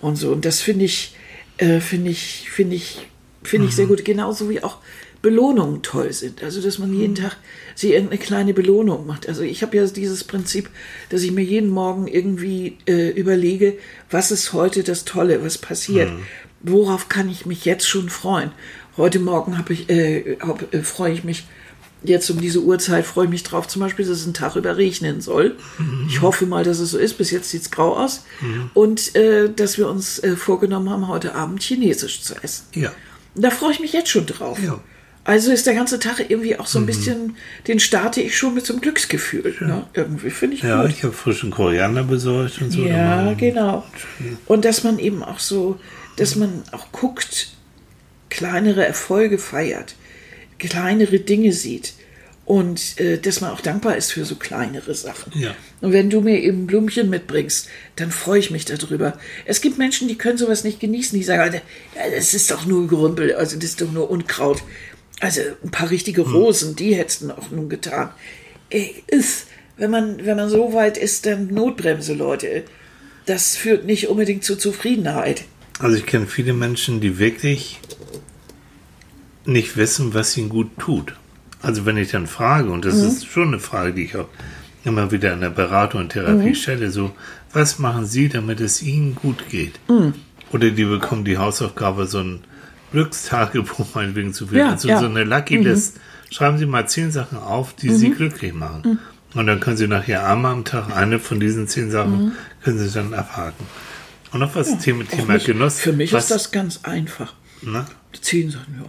[0.00, 0.30] Und so.
[0.30, 1.16] Und das finde ich,
[1.56, 3.08] äh, finde ich, finde ich,
[3.42, 4.04] finde ich sehr gut.
[4.04, 4.76] Genauso wie auch
[5.22, 6.42] Belohnungen toll sind.
[6.42, 7.36] Also, dass man jeden Tag
[7.74, 9.28] sich irgendeine kleine Belohnung macht.
[9.28, 10.70] Also, ich habe ja dieses Prinzip,
[11.08, 13.76] dass ich mir jeden Morgen irgendwie äh, überlege,
[14.10, 16.10] was ist heute das Tolle, was passiert.
[16.62, 18.52] Worauf kann ich mich jetzt schon freuen?
[18.96, 21.44] Heute Morgen habe ich, äh, hab, äh, freue ich mich
[22.02, 24.76] jetzt um diese Uhrzeit freue ich mich drauf, zum Beispiel, dass es einen Tag über
[24.76, 25.56] regnen soll.
[26.08, 27.18] Ich hoffe mal, dass es so ist.
[27.18, 28.24] Bis jetzt sieht es grau aus.
[28.74, 32.64] Und äh, dass wir uns äh, vorgenommen haben, heute Abend Chinesisch zu essen.
[32.74, 32.92] Ja.
[33.34, 34.58] Und da freue ich mich jetzt schon drauf.
[34.62, 34.80] Ja.
[35.24, 37.36] Also ist der ganze Tag irgendwie auch so ein bisschen,
[37.68, 39.54] den starte ich schon mit so einem Glücksgefühl.
[39.60, 39.86] Ne?
[39.92, 40.90] Irgendwie finde ich Ja, gut.
[40.90, 42.80] ich habe frischen Koriander besorgt und so.
[42.80, 43.84] Ja, genau.
[44.46, 45.78] Und dass man eben auch so,
[46.16, 47.48] dass man auch guckt,
[48.30, 49.94] kleinere Erfolge feiert,
[50.60, 51.94] kleinere Dinge sieht
[52.50, 55.32] und äh, dass man auch dankbar ist für so kleinere Sachen.
[55.38, 55.54] Ja.
[55.80, 59.16] Und wenn du mir eben Blümchen mitbringst, dann freue ich mich darüber.
[59.44, 61.62] Es gibt Menschen, die können sowas nicht genießen, die sagen, Alter,
[62.12, 64.62] das ist doch nur Gerümpel, also das ist doch nur Unkraut.
[65.20, 68.10] Also ein paar richtige Rosen, die hättest du auch nun getan.
[68.68, 69.46] Ey, ist,
[69.76, 72.64] wenn man, wenn man so weit ist, dann Notbremse, Leute.
[73.26, 75.44] Das führt nicht unbedingt zu Zufriedenheit.
[75.78, 77.78] Also ich kenne viele Menschen, die wirklich
[79.44, 81.14] nicht wissen, was ihnen gut tut.
[81.62, 83.04] Also wenn ich dann frage, und das Mhm.
[83.08, 84.28] ist schon eine Frage, die ich auch
[84.84, 86.54] immer wieder in der Beratung und Therapie Mhm.
[86.54, 87.12] stelle, so,
[87.52, 89.78] was machen Sie, damit es Ihnen gut geht?
[89.88, 90.14] Mhm.
[90.52, 92.40] Oder die bekommen die Hausaufgabe, so ein
[92.92, 94.96] Glückstagebuch meinetwegen zu führen, Ja, also ja.
[94.96, 95.00] Mhm.
[95.00, 95.98] so eine Lucky List.
[96.30, 98.82] Schreiben Sie mal zehn Sachen auf, die Sie glücklich machen.
[99.32, 99.38] Mhm.
[99.38, 102.32] Und dann können Sie nachher einmal am Tag eine von diesen zehn Sachen, Mhm.
[102.62, 103.66] können Sie dann abhaken.
[104.32, 105.80] Und noch was Thema, Thema Mich- Genuss.
[105.80, 107.34] Für mich was, ist das ganz einfach.
[107.62, 107.84] Ne?
[108.20, 108.88] Zehn Sachen, ja.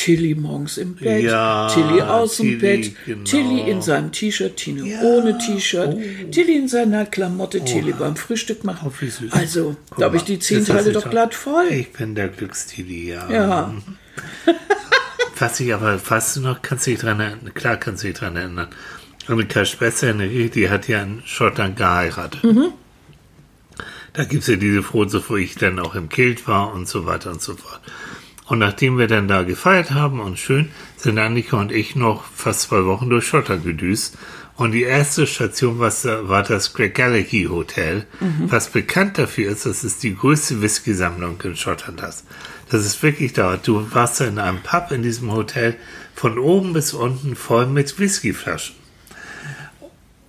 [0.00, 3.24] Tilly morgens im Bett, Ja, Tilly aus dem Tilly, Bett, genau.
[3.24, 6.30] Tilly in seinem T-Shirt, Tine Ja, ohne T-Shirt, oh.
[6.30, 8.90] Tilly in seiner Klamotte, Tilly beim Frühstück machen.
[8.90, 9.30] Oh, wie süß.
[9.32, 11.66] Also, da habe ich die zehn Teile doch glatt voll.
[11.70, 13.30] Ich bin der Glückstili, ja.
[13.30, 13.74] Ja.
[15.38, 18.16] Was ich aber, weißt du noch, kannst du dich dran erinnern, klar kannst du dich
[18.16, 18.68] dran erinnern.
[19.26, 22.42] Annika Schwester Henry, die hat ja in Schottland geheiratet.
[22.42, 22.72] Mhm.
[24.14, 27.04] Da gibt es ja diese Fotos, wo ich dann auch im Kilt war und so
[27.04, 27.82] weiter und so fort.
[28.50, 32.62] Und nachdem wir dann da gefeiert haben und schön, sind Annika und ich noch fast
[32.62, 34.18] zwei Wochen durch Schottland gedüst.
[34.56, 35.92] Und die erste Station war,
[36.28, 38.06] war das Greg Gallagher Hotel,
[38.48, 42.24] was bekannt dafür ist, dass es die größte Whisky-Sammlung in Schottland hat.
[42.70, 43.56] Das ist wirklich da.
[43.56, 45.76] Du warst in einem Pub in diesem Hotel
[46.16, 48.74] von oben bis unten voll mit Whiskyflaschen.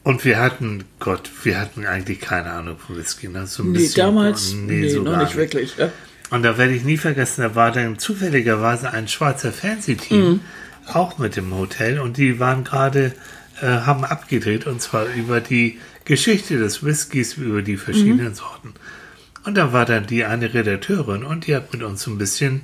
[0.03, 3.29] Und wir hatten, Gott, wir hatten eigentlich keine Ahnung von Whisky.
[3.29, 3.47] Ne?
[3.47, 5.75] So ein Nee, damals, nee, so noch gar nicht wirklich.
[5.77, 5.91] Ja.
[6.31, 10.39] Und da werde ich nie vergessen, da war dann zufälligerweise ein Schweizer Fernsehteam
[10.87, 13.13] auch mit im Hotel und die waren gerade,
[13.61, 18.73] äh, haben abgedreht und zwar über die Geschichte des Whiskys, über die verschiedenen Sorten.
[19.45, 22.61] Und da war dann die eine Redakteurin und die hat mit uns so ein bisschen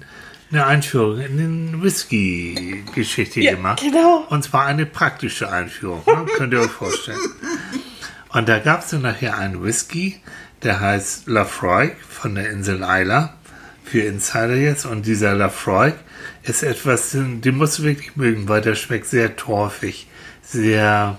[0.52, 3.82] eine Einführung in den Whisky-Geschichte Ja, gemacht.
[3.82, 4.26] genau.
[4.30, 6.26] Und zwar eine praktische Einführung, ne?
[6.38, 7.20] könnt ihr euch vorstellen.
[8.30, 10.20] Und da gab es dann nachher einen Whisky,
[10.64, 13.34] der heißt Lafroy von der Insel Isla
[13.88, 14.86] für Insider jetzt.
[14.86, 15.94] Und dieser Lafroy
[16.44, 20.08] ist etwas, den musst du wirklich mögen, weil der schmeckt sehr torfig,
[20.42, 21.18] sehr,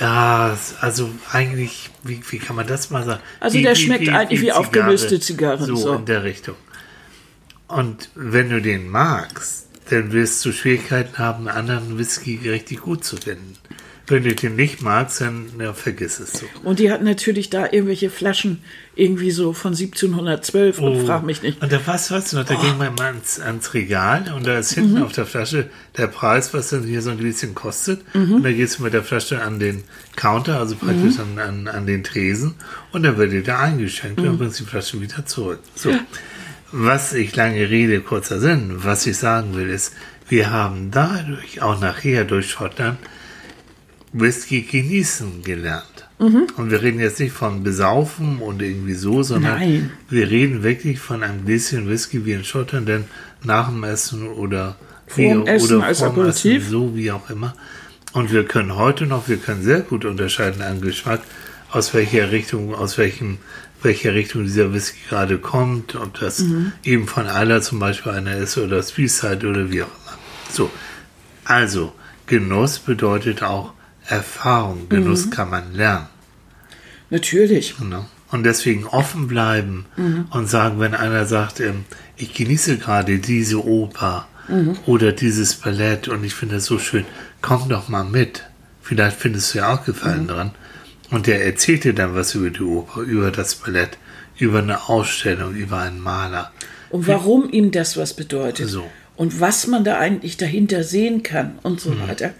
[0.00, 3.20] ja, also eigentlich, wie, wie kann man das mal sagen?
[3.40, 5.64] Also Wie- der wie- schmeckt wie- eigentlich wie, wie aufgelöste Zigarren.
[5.66, 5.94] So, So.
[5.94, 6.56] in der Richtung.
[7.68, 13.04] Und wenn du den magst, dann wirst du Schwierigkeiten haben, einen anderen Whisky richtig gut
[13.04, 13.56] zu finden.
[14.08, 16.46] Wenn du den nicht magst, dann ja, vergiss es so.
[16.64, 18.58] Und die hatten natürlich da irgendwelche Flaschen
[18.96, 21.06] irgendwie so von 1712 und Oh.
[21.06, 21.62] frag mich nicht.
[21.62, 24.58] Und da was, weißt du noch, da ging man mal ans, ans Regal und da
[24.58, 25.02] ist hinten Mhm.
[25.04, 28.00] auf der Flasche der Preis, was dann hier so ein Gläschen kostet.
[28.14, 28.34] Mhm.
[28.34, 29.84] Und da gehst du mit der Flasche an den
[30.16, 32.54] Counter, also praktisch an, an, an den Tresen
[32.90, 34.24] und dann wird dir da eingeschenkt Mhm.
[34.24, 35.60] und dann bringst du die Flasche wieder zurück.
[35.76, 35.92] So.
[36.72, 39.92] Was ich lange rede, kurzer Sinn, was ich sagen will, ist,
[40.28, 42.98] wir haben dadurch auch nachher durch Schottland
[44.12, 45.86] Whisky genießen gelernt.
[46.18, 49.90] Und wir reden jetzt nicht von Besaufen und irgendwie so, sondern Nein.
[50.08, 53.04] wir reden wirklich von einem Gläschen Whisky wie in Schottland, denn
[53.42, 54.76] nach dem Essen oder
[55.08, 56.68] Vorm Essen als vorm Aperitif.
[56.68, 57.54] so wie auch immer.
[58.12, 61.22] Und wir können heute noch, wir können sehr gut unterscheiden an Geschmack,
[61.72, 63.38] aus welcher Richtung, aus welchem,
[63.82, 66.72] welcher Richtung dieser Whisky gerade kommt, ob das Mhm.
[66.84, 70.18] eben von Eiler zum Beispiel einer ist oder Speyside oder wie auch immer.
[70.52, 70.70] So.
[71.44, 71.92] Also,
[72.26, 73.72] Genuss bedeutet auch
[74.06, 74.88] Erfahrung.
[74.88, 75.30] Genuss Mhm.
[75.30, 76.06] kann man lernen.
[77.10, 77.78] Natürlich.
[77.80, 78.04] Ne?
[78.30, 79.84] Und deswegen offen bleiben
[80.30, 81.84] und sagen, wenn einer sagt, ähm,
[82.16, 84.26] ich genieße gerade diese Oper
[84.86, 87.04] oder dieses Ballett und ich finde das so schön,
[87.42, 88.44] komm doch mal mit.
[88.82, 90.50] Vielleicht findest du ja auch Gefallen dran.
[91.10, 93.98] Und der erzählt dir dann was über die Oper, über das Ballett,
[94.38, 96.50] über eine Ausstellung, über einen Maler.
[96.90, 98.68] Und warum ihm das was bedeutet.
[98.68, 98.90] So.
[99.16, 102.08] Und was man da eigentlich dahinter sehen kann und so Mhm.
[102.08, 102.30] weiter.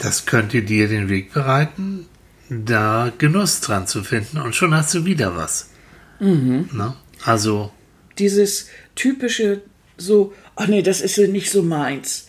[0.00, 2.06] Das könnte dir den Weg bereiten,
[2.48, 5.70] da Genuss dran zu finden und schon hast du wieder was.
[6.18, 6.94] Ne?
[7.24, 7.70] Also,
[8.18, 9.62] Dieses typische
[9.96, 12.28] so, ach nee, das ist nicht so meins,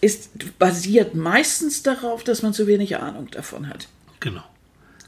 [0.00, 3.88] ist basiert meistens darauf, dass man zu wenig Ahnung davon hat.
[4.20, 4.42] genau.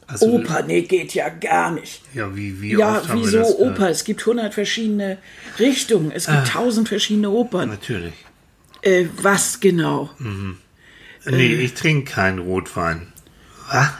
[0.08, 2.00] Also, Oper, nee, geht ja gar nicht.
[2.14, 3.72] Ja, wie, wie Ja, oft haben wir wieso das gehört?
[3.78, 3.90] Oper?
[3.90, 5.18] Es gibt hundert verschiedene
[5.58, 6.12] Richtungen.
[6.12, 6.36] Es Ah.
[6.36, 7.70] gibt tausend verschiedene Opern.
[7.70, 8.14] Natürlich.
[8.82, 10.10] Äh, was genau?
[11.26, 11.60] Nee, Äh.
[11.62, 13.08] ich trinke keinen Rotwein.
[13.70, 13.90] Was?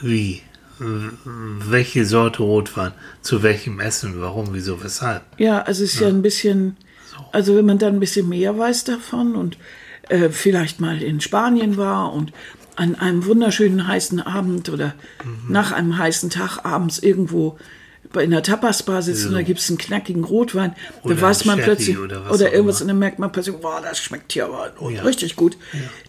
[0.00, 0.42] Wie?
[0.78, 2.92] Welche Sorte Rotwein?
[3.20, 4.20] Zu welchem Essen?
[4.20, 4.52] Warum?
[4.52, 4.82] Wieso?
[4.82, 5.22] Weshalb?
[5.38, 6.76] Ja, also es ist ja, ein bisschen,
[7.32, 9.56] also wenn man dann ein bisschen mehr weiß davon und
[10.08, 12.32] äh, vielleicht mal in Spanien war und
[12.74, 15.52] an einem wunderschönen heißen Abend oder Mhm.
[15.52, 17.58] nach einem heißen Tag abends irgendwo
[18.12, 21.56] bei einer Tapasbar sitzt und da gibt es einen knackigen Rotwein, Oder da weiß man
[21.58, 22.84] Sherry plötzlich, oder oder, irgendwas immer.
[22.84, 25.02] und dann merkt man plötzlich, boah, das schmeckt hier aber Ja.
[25.02, 25.56] richtig gut.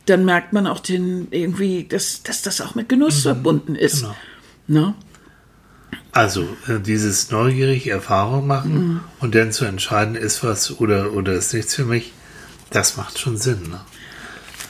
[0.05, 4.01] Dann merkt man auch den irgendwie, dass, dass das auch mit Genuss verbunden ist.
[4.01, 4.15] Genau.
[4.67, 4.93] Ne?
[6.11, 8.99] Also, äh, dieses neugierig Erfahrung machen Mhm.
[9.19, 12.13] und dann zu entscheiden, ist was oder, oder ist nichts für mich,
[12.69, 13.63] das macht schon Sinn.
[13.69, 13.79] Ne?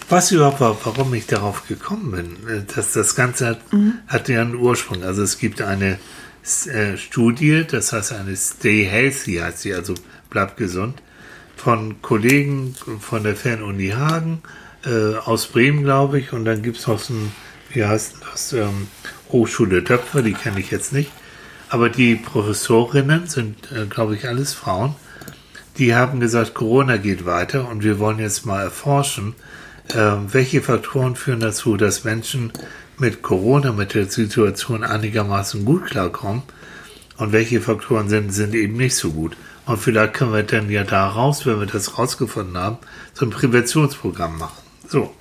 [0.10, 3.94] Was überhaupt war, warum ich darauf gekommen bin, äh, dass das Ganze hat, Mhm.
[4.08, 5.04] hat ja einen Ursprung.
[5.04, 6.00] Also es gibt eine
[6.44, 9.94] Studie, das heißt eine Stay Healthy heißt sie, also
[10.30, 11.02] bleib gesund,
[11.56, 14.42] von Kollegen von der Fernuni Hagen,
[14.86, 17.32] äh, aus Bremen, glaube ich, und dann gibt es noch so ein,
[17.72, 18.88] wie heißt das, ähm,
[19.32, 21.12] Hochschule Töpfer, die kenne ich jetzt nicht.
[21.70, 24.96] Aber die Professorinnen sind, äh, glaube ich, alles Frauen.
[25.78, 29.34] Die haben gesagt, Corona geht weiter und wir wollen jetzt mal erforschen,
[29.88, 32.54] äh, welche Faktoren führen dazu, dass Menschen
[32.98, 36.44] mit Corona, mit der Situation einigermaßen gut klarkommen
[37.18, 39.36] und welche Faktoren sind, sind eben nicht so gut.
[39.66, 42.78] Und vielleicht können wir dann ja daraus, wenn wir das rausgefunden haben,
[43.14, 44.62] so ein Präventionsprogramm machen.
[44.88, 45.14] So.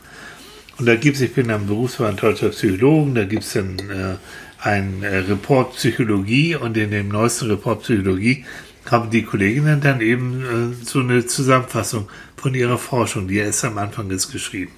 [0.78, 4.16] Und da gibt es, ich bin am Berufsverein deutscher Psychologen, da gibt es dann äh,
[4.58, 8.44] ein äh, Report Psychologie und in dem neuesten Report Psychologie
[8.90, 13.78] haben die Kolleginnen dann eben äh, so eine Zusammenfassung von ihrer Forschung, die erst am
[13.78, 14.72] Anfang ist, geschrieben.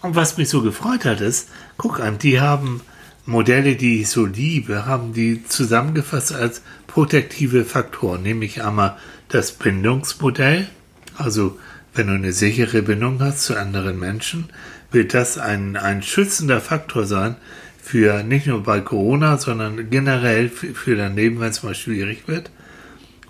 [0.00, 2.80] Und was mich so gefreut hat, ist, guck an, die haben
[3.26, 8.96] Modelle, die ich so liebe, haben die zusammengefasst als protektive Faktoren, nämlich einmal
[9.28, 10.68] das Bindungsmodell,
[11.16, 11.58] also
[11.94, 14.48] wenn du eine sichere Bindung hast zu anderen Menschen,
[14.90, 17.36] wird das ein, ein schützender Faktor sein
[17.82, 22.28] für nicht nur bei Corona, sondern generell für, für dein Leben, wenn es mal schwierig
[22.28, 22.50] wird.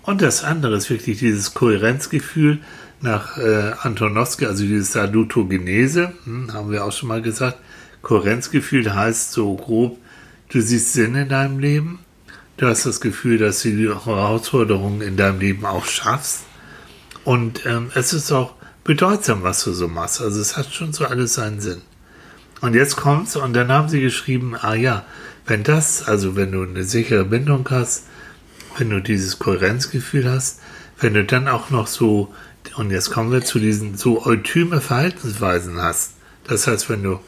[0.03, 2.59] Und das andere ist wirklich dieses Kohärenzgefühl
[3.01, 7.57] nach äh, Antonowski, also dieses Salutogenese, hm, haben wir auch schon mal gesagt.
[8.01, 9.97] Kohärenzgefühl heißt so grob,
[10.49, 11.99] du siehst Sinn in deinem Leben,
[12.57, 16.43] du hast das Gefühl, dass du die Herausforderungen in deinem Leben auch schaffst
[17.23, 20.21] und ähm, es ist auch bedeutsam, was du so machst.
[20.21, 21.81] Also es hat schon so alles seinen Sinn.
[22.61, 25.05] Und jetzt kommt's und dann haben sie geschrieben, ah ja,
[25.49, 28.03] Wenn das, also wenn du eine sichere Bindung hast,
[28.77, 30.59] wenn du dieses Kohärenzgefühl hast,
[30.99, 32.31] wenn du dann auch noch so,
[32.75, 36.13] und jetzt kommen wir zu diesen so eutyme Verhaltensweisen hast.
[36.45, 37.19] Das heißt, wenn du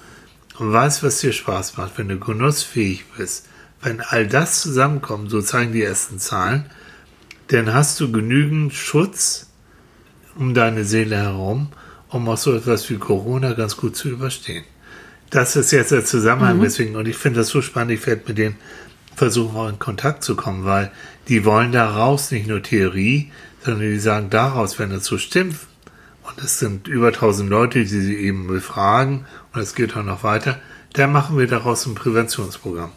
[0.58, 3.48] weißt, was dir Spaß macht, wenn du genussfähig bist,
[3.82, 6.66] wenn all das zusammenkommt, so zeigen die ersten Zahlen,
[7.48, 9.48] dann hast du genügend Schutz
[10.36, 11.70] um deine Seele herum,
[12.10, 14.64] um auch so etwas wie Corona ganz gut zu überstehen.
[15.30, 16.64] Das ist jetzt der Zusammenhang, mhm.
[16.64, 18.58] deswegen, und ich finde das so spannend, ich werde mit denen
[19.16, 20.92] versuchen, auch in Kontakt zu kommen, weil
[21.28, 23.32] die wollen daraus nicht nur Theorie,
[23.64, 25.58] sondern die sagen daraus, wenn es so stimmt,
[26.24, 30.24] und es sind über 1000 Leute, die sie eben befragen, und es geht auch noch
[30.24, 30.60] weiter,
[30.94, 32.92] dann machen wir daraus ein Präventionsprogramm.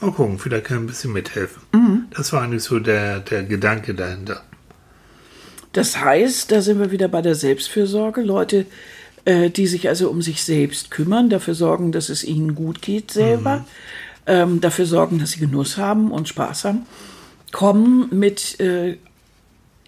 [0.00, 1.62] Mal gucken, vielleicht kann ein bisschen mithelfen.
[1.72, 2.04] Mhm.
[2.14, 4.42] Das war eigentlich so der, der Gedanke dahinter.
[5.72, 8.20] Das heißt, da sind wir wieder bei der Selbstfürsorge.
[8.20, 8.66] Leute,
[9.24, 13.10] äh, die sich also um sich selbst kümmern, dafür sorgen, dass es ihnen gut geht
[13.10, 13.64] selber, mhm.
[14.26, 16.86] ähm, dafür sorgen, dass sie Genuss haben und Spaß haben,
[17.52, 18.98] kommen mit äh,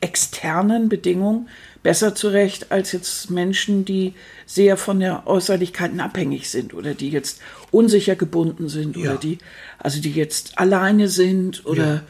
[0.00, 1.48] externen Bedingungen
[1.82, 4.14] besser zurecht als jetzt Menschen, die
[4.46, 9.10] sehr von der Äußerlichkeiten abhängig sind oder die jetzt unsicher gebunden sind ja.
[9.10, 9.38] oder die
[9.78, 12.02] also die jetzt alleine sind oder ja.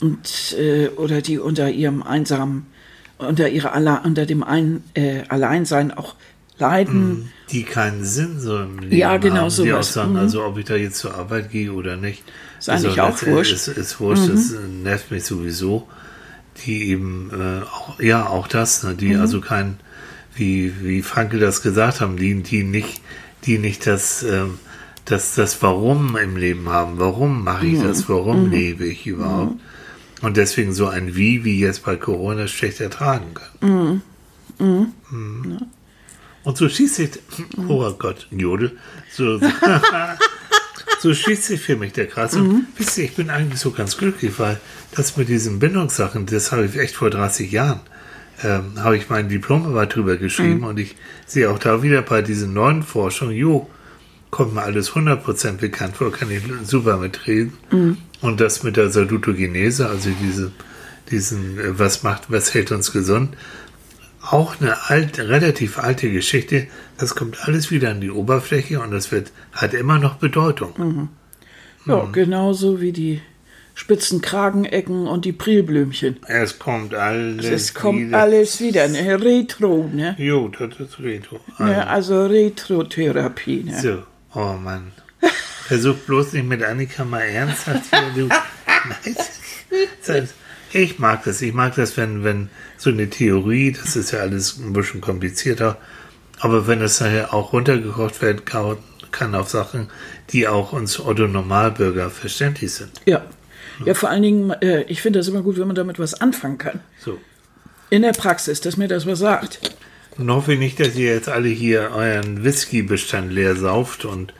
[0.00, 2.66] und äh, oder die unter ihrem einsamen
[3.18, 6.14] unter ihrer unter dem ein, äh, Alleinsein auch
[6.58, 7.08] leiden.
[7.08, 7.28] Mhm.
[7.50, 9.50] Die keinen Sinn so im Leben ja, genau haben.
[9.50, 10.18] So die auch sagen, mhm.
[10.18, 12.22] also ob ich da jetzt zur Arbeit gehe oder nicht.
[12.58, 13.52] Ist eigentlich also, auch wurscht.
[13.52, 14.34] Ist, ist wurscht, mhm.
[14.34, 15.88] das nervt mich sowieso
[16.66, 19.20] die eben äh, auch, ja auch das, ne, die mhm.
[19.20, 19.78] also kein,
[20.34, 23.00] wie, wie Franke das gesagt haben, die, die nicht,
[23.44, 24.58] die nicht das, ähm,
[25.04, 26.98] das, das Warum im Leben haben.
[26.98, 27.84] Warum mache ich mhm.
[27.84, 28.08] das?
[28.08, 28.50] Warum mhm.
[28.50, 29.54] lebe ich überhaupt?
[29.54, 29.60] Mhm.
[30.20, 34.02] Und deswegen so ein Wie, wie jetzt bei Corona schlecht ertragen können.
[34.58, 34.92] Mhm.
[35.10, 35.58] Mhm.
[36.44, 37.10] Und so schießt sich,
[37.68, 38.76] oh Gott, Jodel,
[39.12, 39.40] so,
[41.00, 42.34] so schließt sich für mich der Kreis.
[42.34, 42.66] Und mhm.
[42.76, 44.60] wisst ihr, ich bin eigentlich so ganz glücklich, weil
[44.94, 47.80] das mit diesen Bindungssachen, das habe ich echt vor 30 Jahren,
[48.42, 50.64] ähm, habe ich mein Diplomarbeit drüber geschrieben mhm.
[50.64, 50.96] und ich
[51.26, 53.68] sehe auch da wieder bei diesen neuen Forschungen, jo,
[54.30, 57.54] kommt mir alles 100% bekannt vor, kann ich super mitreden.
[57.70, 57.96] Mhm.
[58.20, 60.52] Und das mit der Salutogenese, also diese,
[61.10, 63.36] diesen, äh, was macht, was hält uns gesund,
[64.30, 66.66] auch eine alte, relativ alte Geschichte.
[66.98, 70.74] Das kommt alles wieder an die Oberfläche und das wird, hat immer noch Bedeutung.
[70.76, 71.08] Mhm.
[71.86, 72.12] Ja, mhm.
[72.12, 73.20] genauso wie die
[73.74, 76.18] spitzen Kragenecken und die Prilblümchen.
[76.26, 78.18] Es kommt alles Es kommt wieder.
[78.18, 79.20] alles wieder, ne?
[79.22, 80.16] Retro, ne?
[80.18, 81.38] Jo, das ist Retro.
[81.56, 83.80] Also, ja, also Retro-Therapie, ne?
[83.80, 84.02] So,
[84.34, 84.92] oh Mann.
[85.66, 88.28] Versuch bloß nicht mit Annika mal ernsthaft hier, du.
[90.08, 90.28] Nein.
[90.72, 91.40] Ich mag das.
[91.42, 95.78] Ich mag das, wenn, wenn so eine Theorie, das ist ja alles ein bisschen komplizierter,
[96.40, 98.76] aber wenn es nachher auch runtergekocht werden kann,
[99.10, 99.88] kann auf Sachen,
[100.30, 102.90] die auch uns Otto Normalbürger verständlich sind.
[103.06, 103.24] Ja.
[103.84, 106.58] Ja, vor allen Dingen, äh, ich finde das immer gut, wenn man damit was anfangen
[106.58, 106.80] kann.
[106.98, 107.18] So.
[107.90, 109.60] In der Praxis, dass mir das was sagt.
[110.16, 114.34] Nun hoffe ich nicht, dass ihr jetzt alle hier euren Whisky-Bestand leer sauft und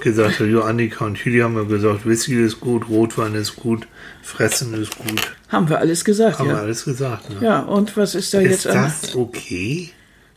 [0.00, 3.86] gesagt habt, jo, Annika und Julie haben ja gesagt, Whisky ist gut, Rotwein ist gut,
[4.22, 5.36] Fressen ist gut.
[5.48, 6.56] Haben wir alles gesagt, Haben ja.
[6.56, 7.36] wir alles gesagt, ne?
[7.40, 8.86] Ja, und was ist da ist jetzt an?
[8.86, 9.90] Ist das okay?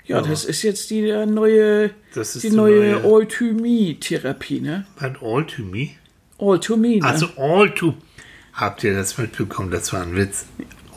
[0.05, 4.61] Ja, ja, das ist jetzt die äh, neue, das ist die, die neue, neue All-to-Me-Therapie,
[4.61, 4.85] ne?
[4.99, 5.89] Was, All-to-Me?
[6.37, 7.05] All-to-Me, ne?
[7.05, 7.95] Also All-to...
[8.53, 9.71] Habt ihr das mitbekommen?
[9.71, 10.45] Das war ein Witz.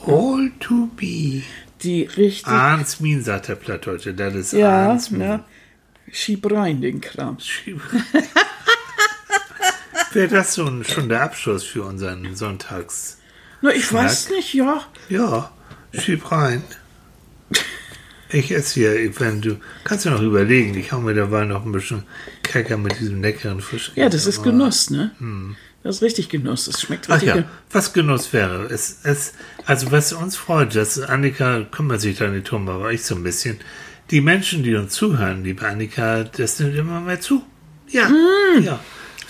[0.05, 1.43] All-to-Be.
[1.83, 2.47] Die richtig...
[2.47, 4.13] Arnsmin, sagt der Plattdeutsche.
[4.13, 5.21] Das ist ja, Arnsmin.
[5.21, 5.45] Ja,
[6.11, 7.39] schieb rein den Kram.
[7.39, 7.81] Schieb
[10.15, 13.17] Wäre das ein, schon der Abschluss für unseren Sonntags...
[13.61, 14.05] Na, ich Schnack?
[14.05, 14.81] weiß nicht, ja.
[15.09, 15.51] Ja,
[15.93, 16.63] schieb rein.
[18.29, 21.73] Ich esse hier, wenn du, kannst du noch überlegen, ich hau mir dabei noch ein
[21.73, 22.03] bisschen
[22.43, 23.91] Cracker mit diesem leckeren Fisch.
[23.95, 25.11] Ja, das ist Genuss, ne?
[25.17, 25.57] Hm.
[25.83, 26.67] Das ist richtig Genuss.
[26.67, 27.31] Es schmeckt richtig.
[27.31, 28.67] Ach ja, was Genuss wäre.
[28.67, 29.33] Es, es,
[29.65, 33.23] also was uns freut, dass Annika kümmert sich da nicht drum, aber ich so ein
[33.23, 33.59] bisschen.
[34.11, 37.43] Die Menschen, die uns zuhören, liebe Annika, das nimmt immer mehr zu.
[37.89, 38.63] Ja, mm.
[38.63, 38.79] ja.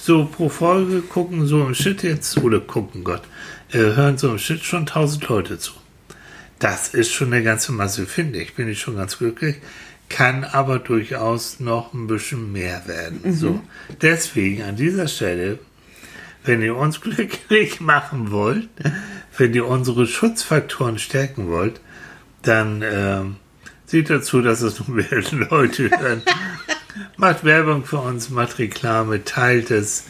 [0.05, 3.23] So pro Folge gucken so im Shit jetzt, oder gucken Gott,
[3.71, 5.71] äh, hören so im Shit schon tausend Leute zu.
[6.59, 8.53] Das ist schon eine ganze Masse, finde ich.
[8.53, 9.55] Bin ich schon ganz glücklich.
[10.07, 13.21] Kann aber durchaus noch ein bisschen mehr werden.
[13.23, 13.33] Mhm.
[13.33, 13.63] So.
[13.99, 15.57] Deswegen an dieser Stelle,
[16.43, 18.69] wenn ihr uns glücklich machen wollt,
[19.39, 21.81] wenn ihr unsere Schutzfaktoren stärken wollt,
[22.43, 23.23] dann äh,
[23.87, 25.07] seht dazu, dass es noch mehr
[25.49, 26.21] Leute hören.
[27.17, 30.05] Macht Werbung für uns, macht Reklame, teilt es,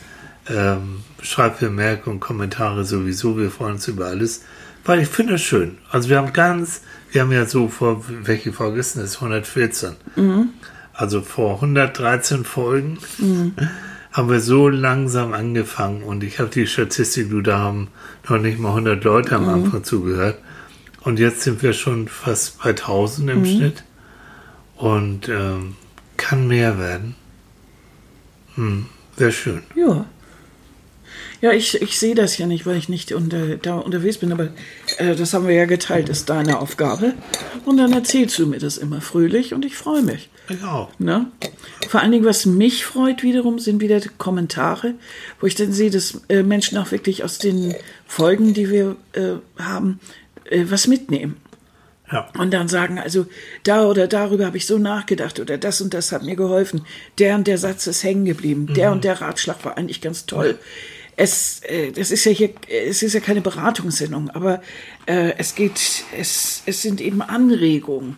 [0.49, 3.38] ähm, schreibt Bemerkungen, Kommentare sowieso.
[3.38, 4.43] Wir freuen uns über alles.
[4.83, 5.79] Weil ich finde es schön.
[5.89, 6.81] Also wir haben ganz,
[7.11, 9.15] wir haben ja so vor, welche Folge ist das?
[9.15, 9.95] 114.
[10.15, 10.49] Mhm.
[10.93, 13.53] Also vor 113 Folgen mhm.
[14.13, 17.89] haben wir so langsam angefangen und ich habe die Statistik, du da haben
[18.29, 20.38] noch nicht mal 100 Leute am Anfang zugehört
[21.01, 23.83] und jetzt sind wir schon fast bei 1000 im Schnitt
[24.77, 25.75] und ähm,
[26.18, 27.16] kann mehr werden.
[28.55, 28.88] Hm,
[29.18, 29.63] Wäre schön.
[29.76, 30.05] Ja.
[31.41, 34.49] Ja, ich, ich sehe das ja nicht, weil ich nicht unter, da unterwegs bin, aber
[34.97, 37.13] äh, das haben wir ja geteilt, ist deine Aufgabe.
[37.66, 40.30] Und dann erzählst du mir das immer fröhlich und ich freue mich.
[40.49, 40.89] Ich auch.
[40.99, 41.28] Ne?
[41.88, 44.93] Vor allen Dingen, was mich freut wiederum, sind wieder die Kommentare,
[45.39, 47.76] wo ich dann sehe, dass äh, Menschen auch wirklich aus den
[48.07, 49.99] Folgen, die wir äh, haben,
[50.45, 51.38] äh, was mitnehmen.
[52.12, 52.30] Ja.
[52.38, 53.26] Und dann sagen, also
[53.64, 56.86] da oder darüber habe ich so nachgedacht oder das und das hat mir geholfen.
[57.18, 58.68] Der und der Satz ist hängen geblieben.
[58.76, 60.60] Der und der Ratschlag war eigentlich ganz toll.
[61.18, 64.62] Es, äh, das ist ja hier, es ist ja keine Beratungssendung, aber
[65.06, 68.18] äh, es geht, es, es sind eben Anregungen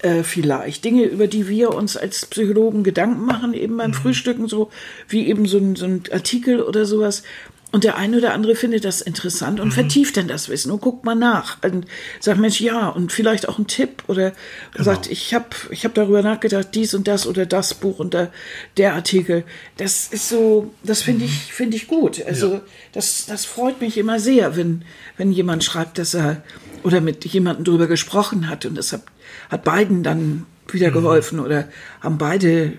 [0.00, 0.84] äh, vielleicht.
[0.84, 4.70] Dinge, über die wir uns als Psychologen Gedanken machen, eben beim Frühstücken, so
[5.08, 7.22] wie eben so ein, so ein Artikel oder sowas.
[7.70, 11.04] Und der eine oder andere findet das interessant und vertieft dann das Wissen und guckt
[11.04, 11.86] mal nach und
[12.18, 14.32] sagt, Mensch, ja, und vielleicht auch ein Tipp oder
[14.74, 18.32] sagt, ich habe ich hab darüber nachgedacht, dies und das oder das Buch und der,
[18.78, 19.44] der Artikel.
[19.76, 22.24] Das ist so, das finde ich, finde ich gut.
[22.24, 22.60] Also Ja.
[22.92, 24.82] das, das freut mich immer sehr, wenn,
[25.18, 26.42] wenn jemand schreibt, dass er
[26.84, 29.02] oder mit jemandem drüber gesprochen hat und das hat,
[29.50, 31.68] hat beiden dann wieder geholfen oder
[32.00, 32.78] haben beide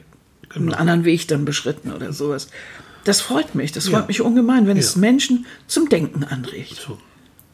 [0.56, 2.48] einen anderen Weg dann beschritten oder sowas.
[3.04, 4.08] Das freut mich, das freut Ja.
[4.08, 5.02] mich ungemein, wenn es Ja.
[5.02, 6.76] Menschen zum Denken anregt.
[6.86, 6.98] So.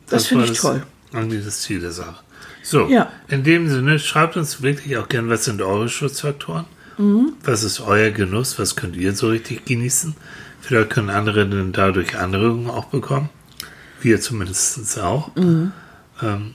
[0.10, 0.84] Das finde war ich toll.
[1.14, 2.16] Eigentlich das Ziel der Sache.
[2.64, 3.12] So, Ja.
[3.28, 6.66] in dem Sinne, schreibt uns wirklich auch gern, was sind eure Schutzfaktoren?
[6.98, 7.34] Mhm.
[7.44, 8.58] Was ist euer Genuss?
[8.58, 10.16] Was könnt ihr so richtig genießen?
[10.62, 13.30] Vielleicht können andere dann dadurch Anregungen auch bekommen.
[14.02, 15.32] Wir zumindest auch.
[15.36, 15.72] Ähm,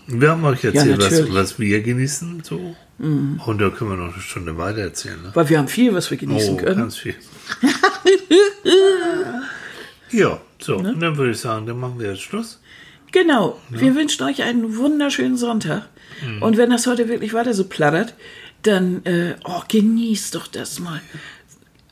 [0.06, 1.10] wir haben euch erzählt, was, Mhm.
[1.10, 1.30] natürlich.
[1.30, 1.34] Mhm.
[1.34, 2.42] was wir genießen.
[2.44, 2.76] So.
[2.98, 5.22] Und da können wir noch eine Stunde weiter erzählen.
[5.22, 5.30] Ne?
[5.34, 6.76] Weil wir haben viel, was wir genießen Oh, können.
[6.80, 7.14] ganz viel.
[10.10, 10.80] ja, so.
[10.80, 10.96] Ne?
[10.98, 12.60] Dann würde ich sagen, dann machen wir jetzt Schluss.
[13.12, 13.60] Genau.
[13.70, 15.88] Wir wünschen euch einen wunderschönen Sonntag.
[16.24, 16.42] Mhm.
[16.42, 18.14] Und wenn das heute wirklich weiter so plattert,
[18.62, 21.00] dann äh, oh, genießt doch das mal.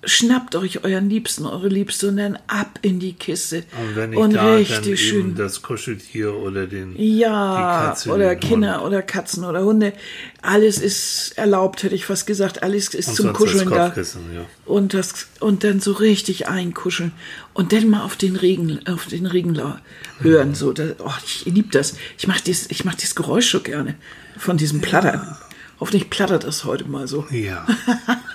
[0.05, 3.65] Schnappt euch euren Liebsten, eure Liebste und dann ab in die Kiste.
[3.81, 5.35] Und wenn nicht und da, dann richtig schön.
[5.35, 8.87] das Kuscheltier oder den Ja, Katze, oder den Kinder Hund.
[8.87, 9.93] oder Katzen oder Hunde.
[10.41, 12.63] Alles ist erlaubt, hätte ich fast gesagt.
[12.63, 14.21] Alles ist Und zum Kuscheln das da.
[14.35, 14.47] Ja.
[14.67, 17.11] Und, das, und dann so richtig einkuscheln.
[17.53, 19.75] Und dann mal auf den Regen, auf den Regenlau
[20.21, 20.55] hören.
[20.55, 21.95] So, da, oh, ich liebe das.
[22.19, 23.97] Ich mache dieses, ich mach dieses Geräusch so gerne
[24.37, 25.37] von diesem Plattern.
[25.81, 27.27] Hoffentlich plattert das heute mal so.
[27.31, 27.67] Ja,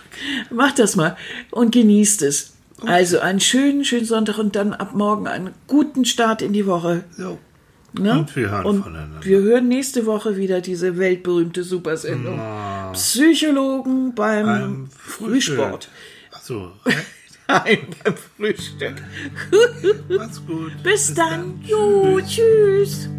[0.51, 1.17] Macht das mal
[1.51, 2.53] und genießt es.
[2.85, 7.03] Also einen schönen, schönen Sonntag und dann ab morgen einen guten Start in die Woche.
[7.17, 7.37] so.
[7.95, 8.11] Ne?
[8.11, 9.23] Und wir hören Und voneinander.
[9.23, 12.41] Wir hören nächste Woche wieder diese weltberühmte Supersendung.
[12.93, 15.89] Psychologen beim, Beim Frühsport.
[16.31, 16.71] Ach so,
[17.47, 18.95] Nein, beim Frühstück.
[20.09, 20.71] macht's gut.
[20.81, 21.61] Bis, dann.
[21.63, 23.09] Jo, tschüss.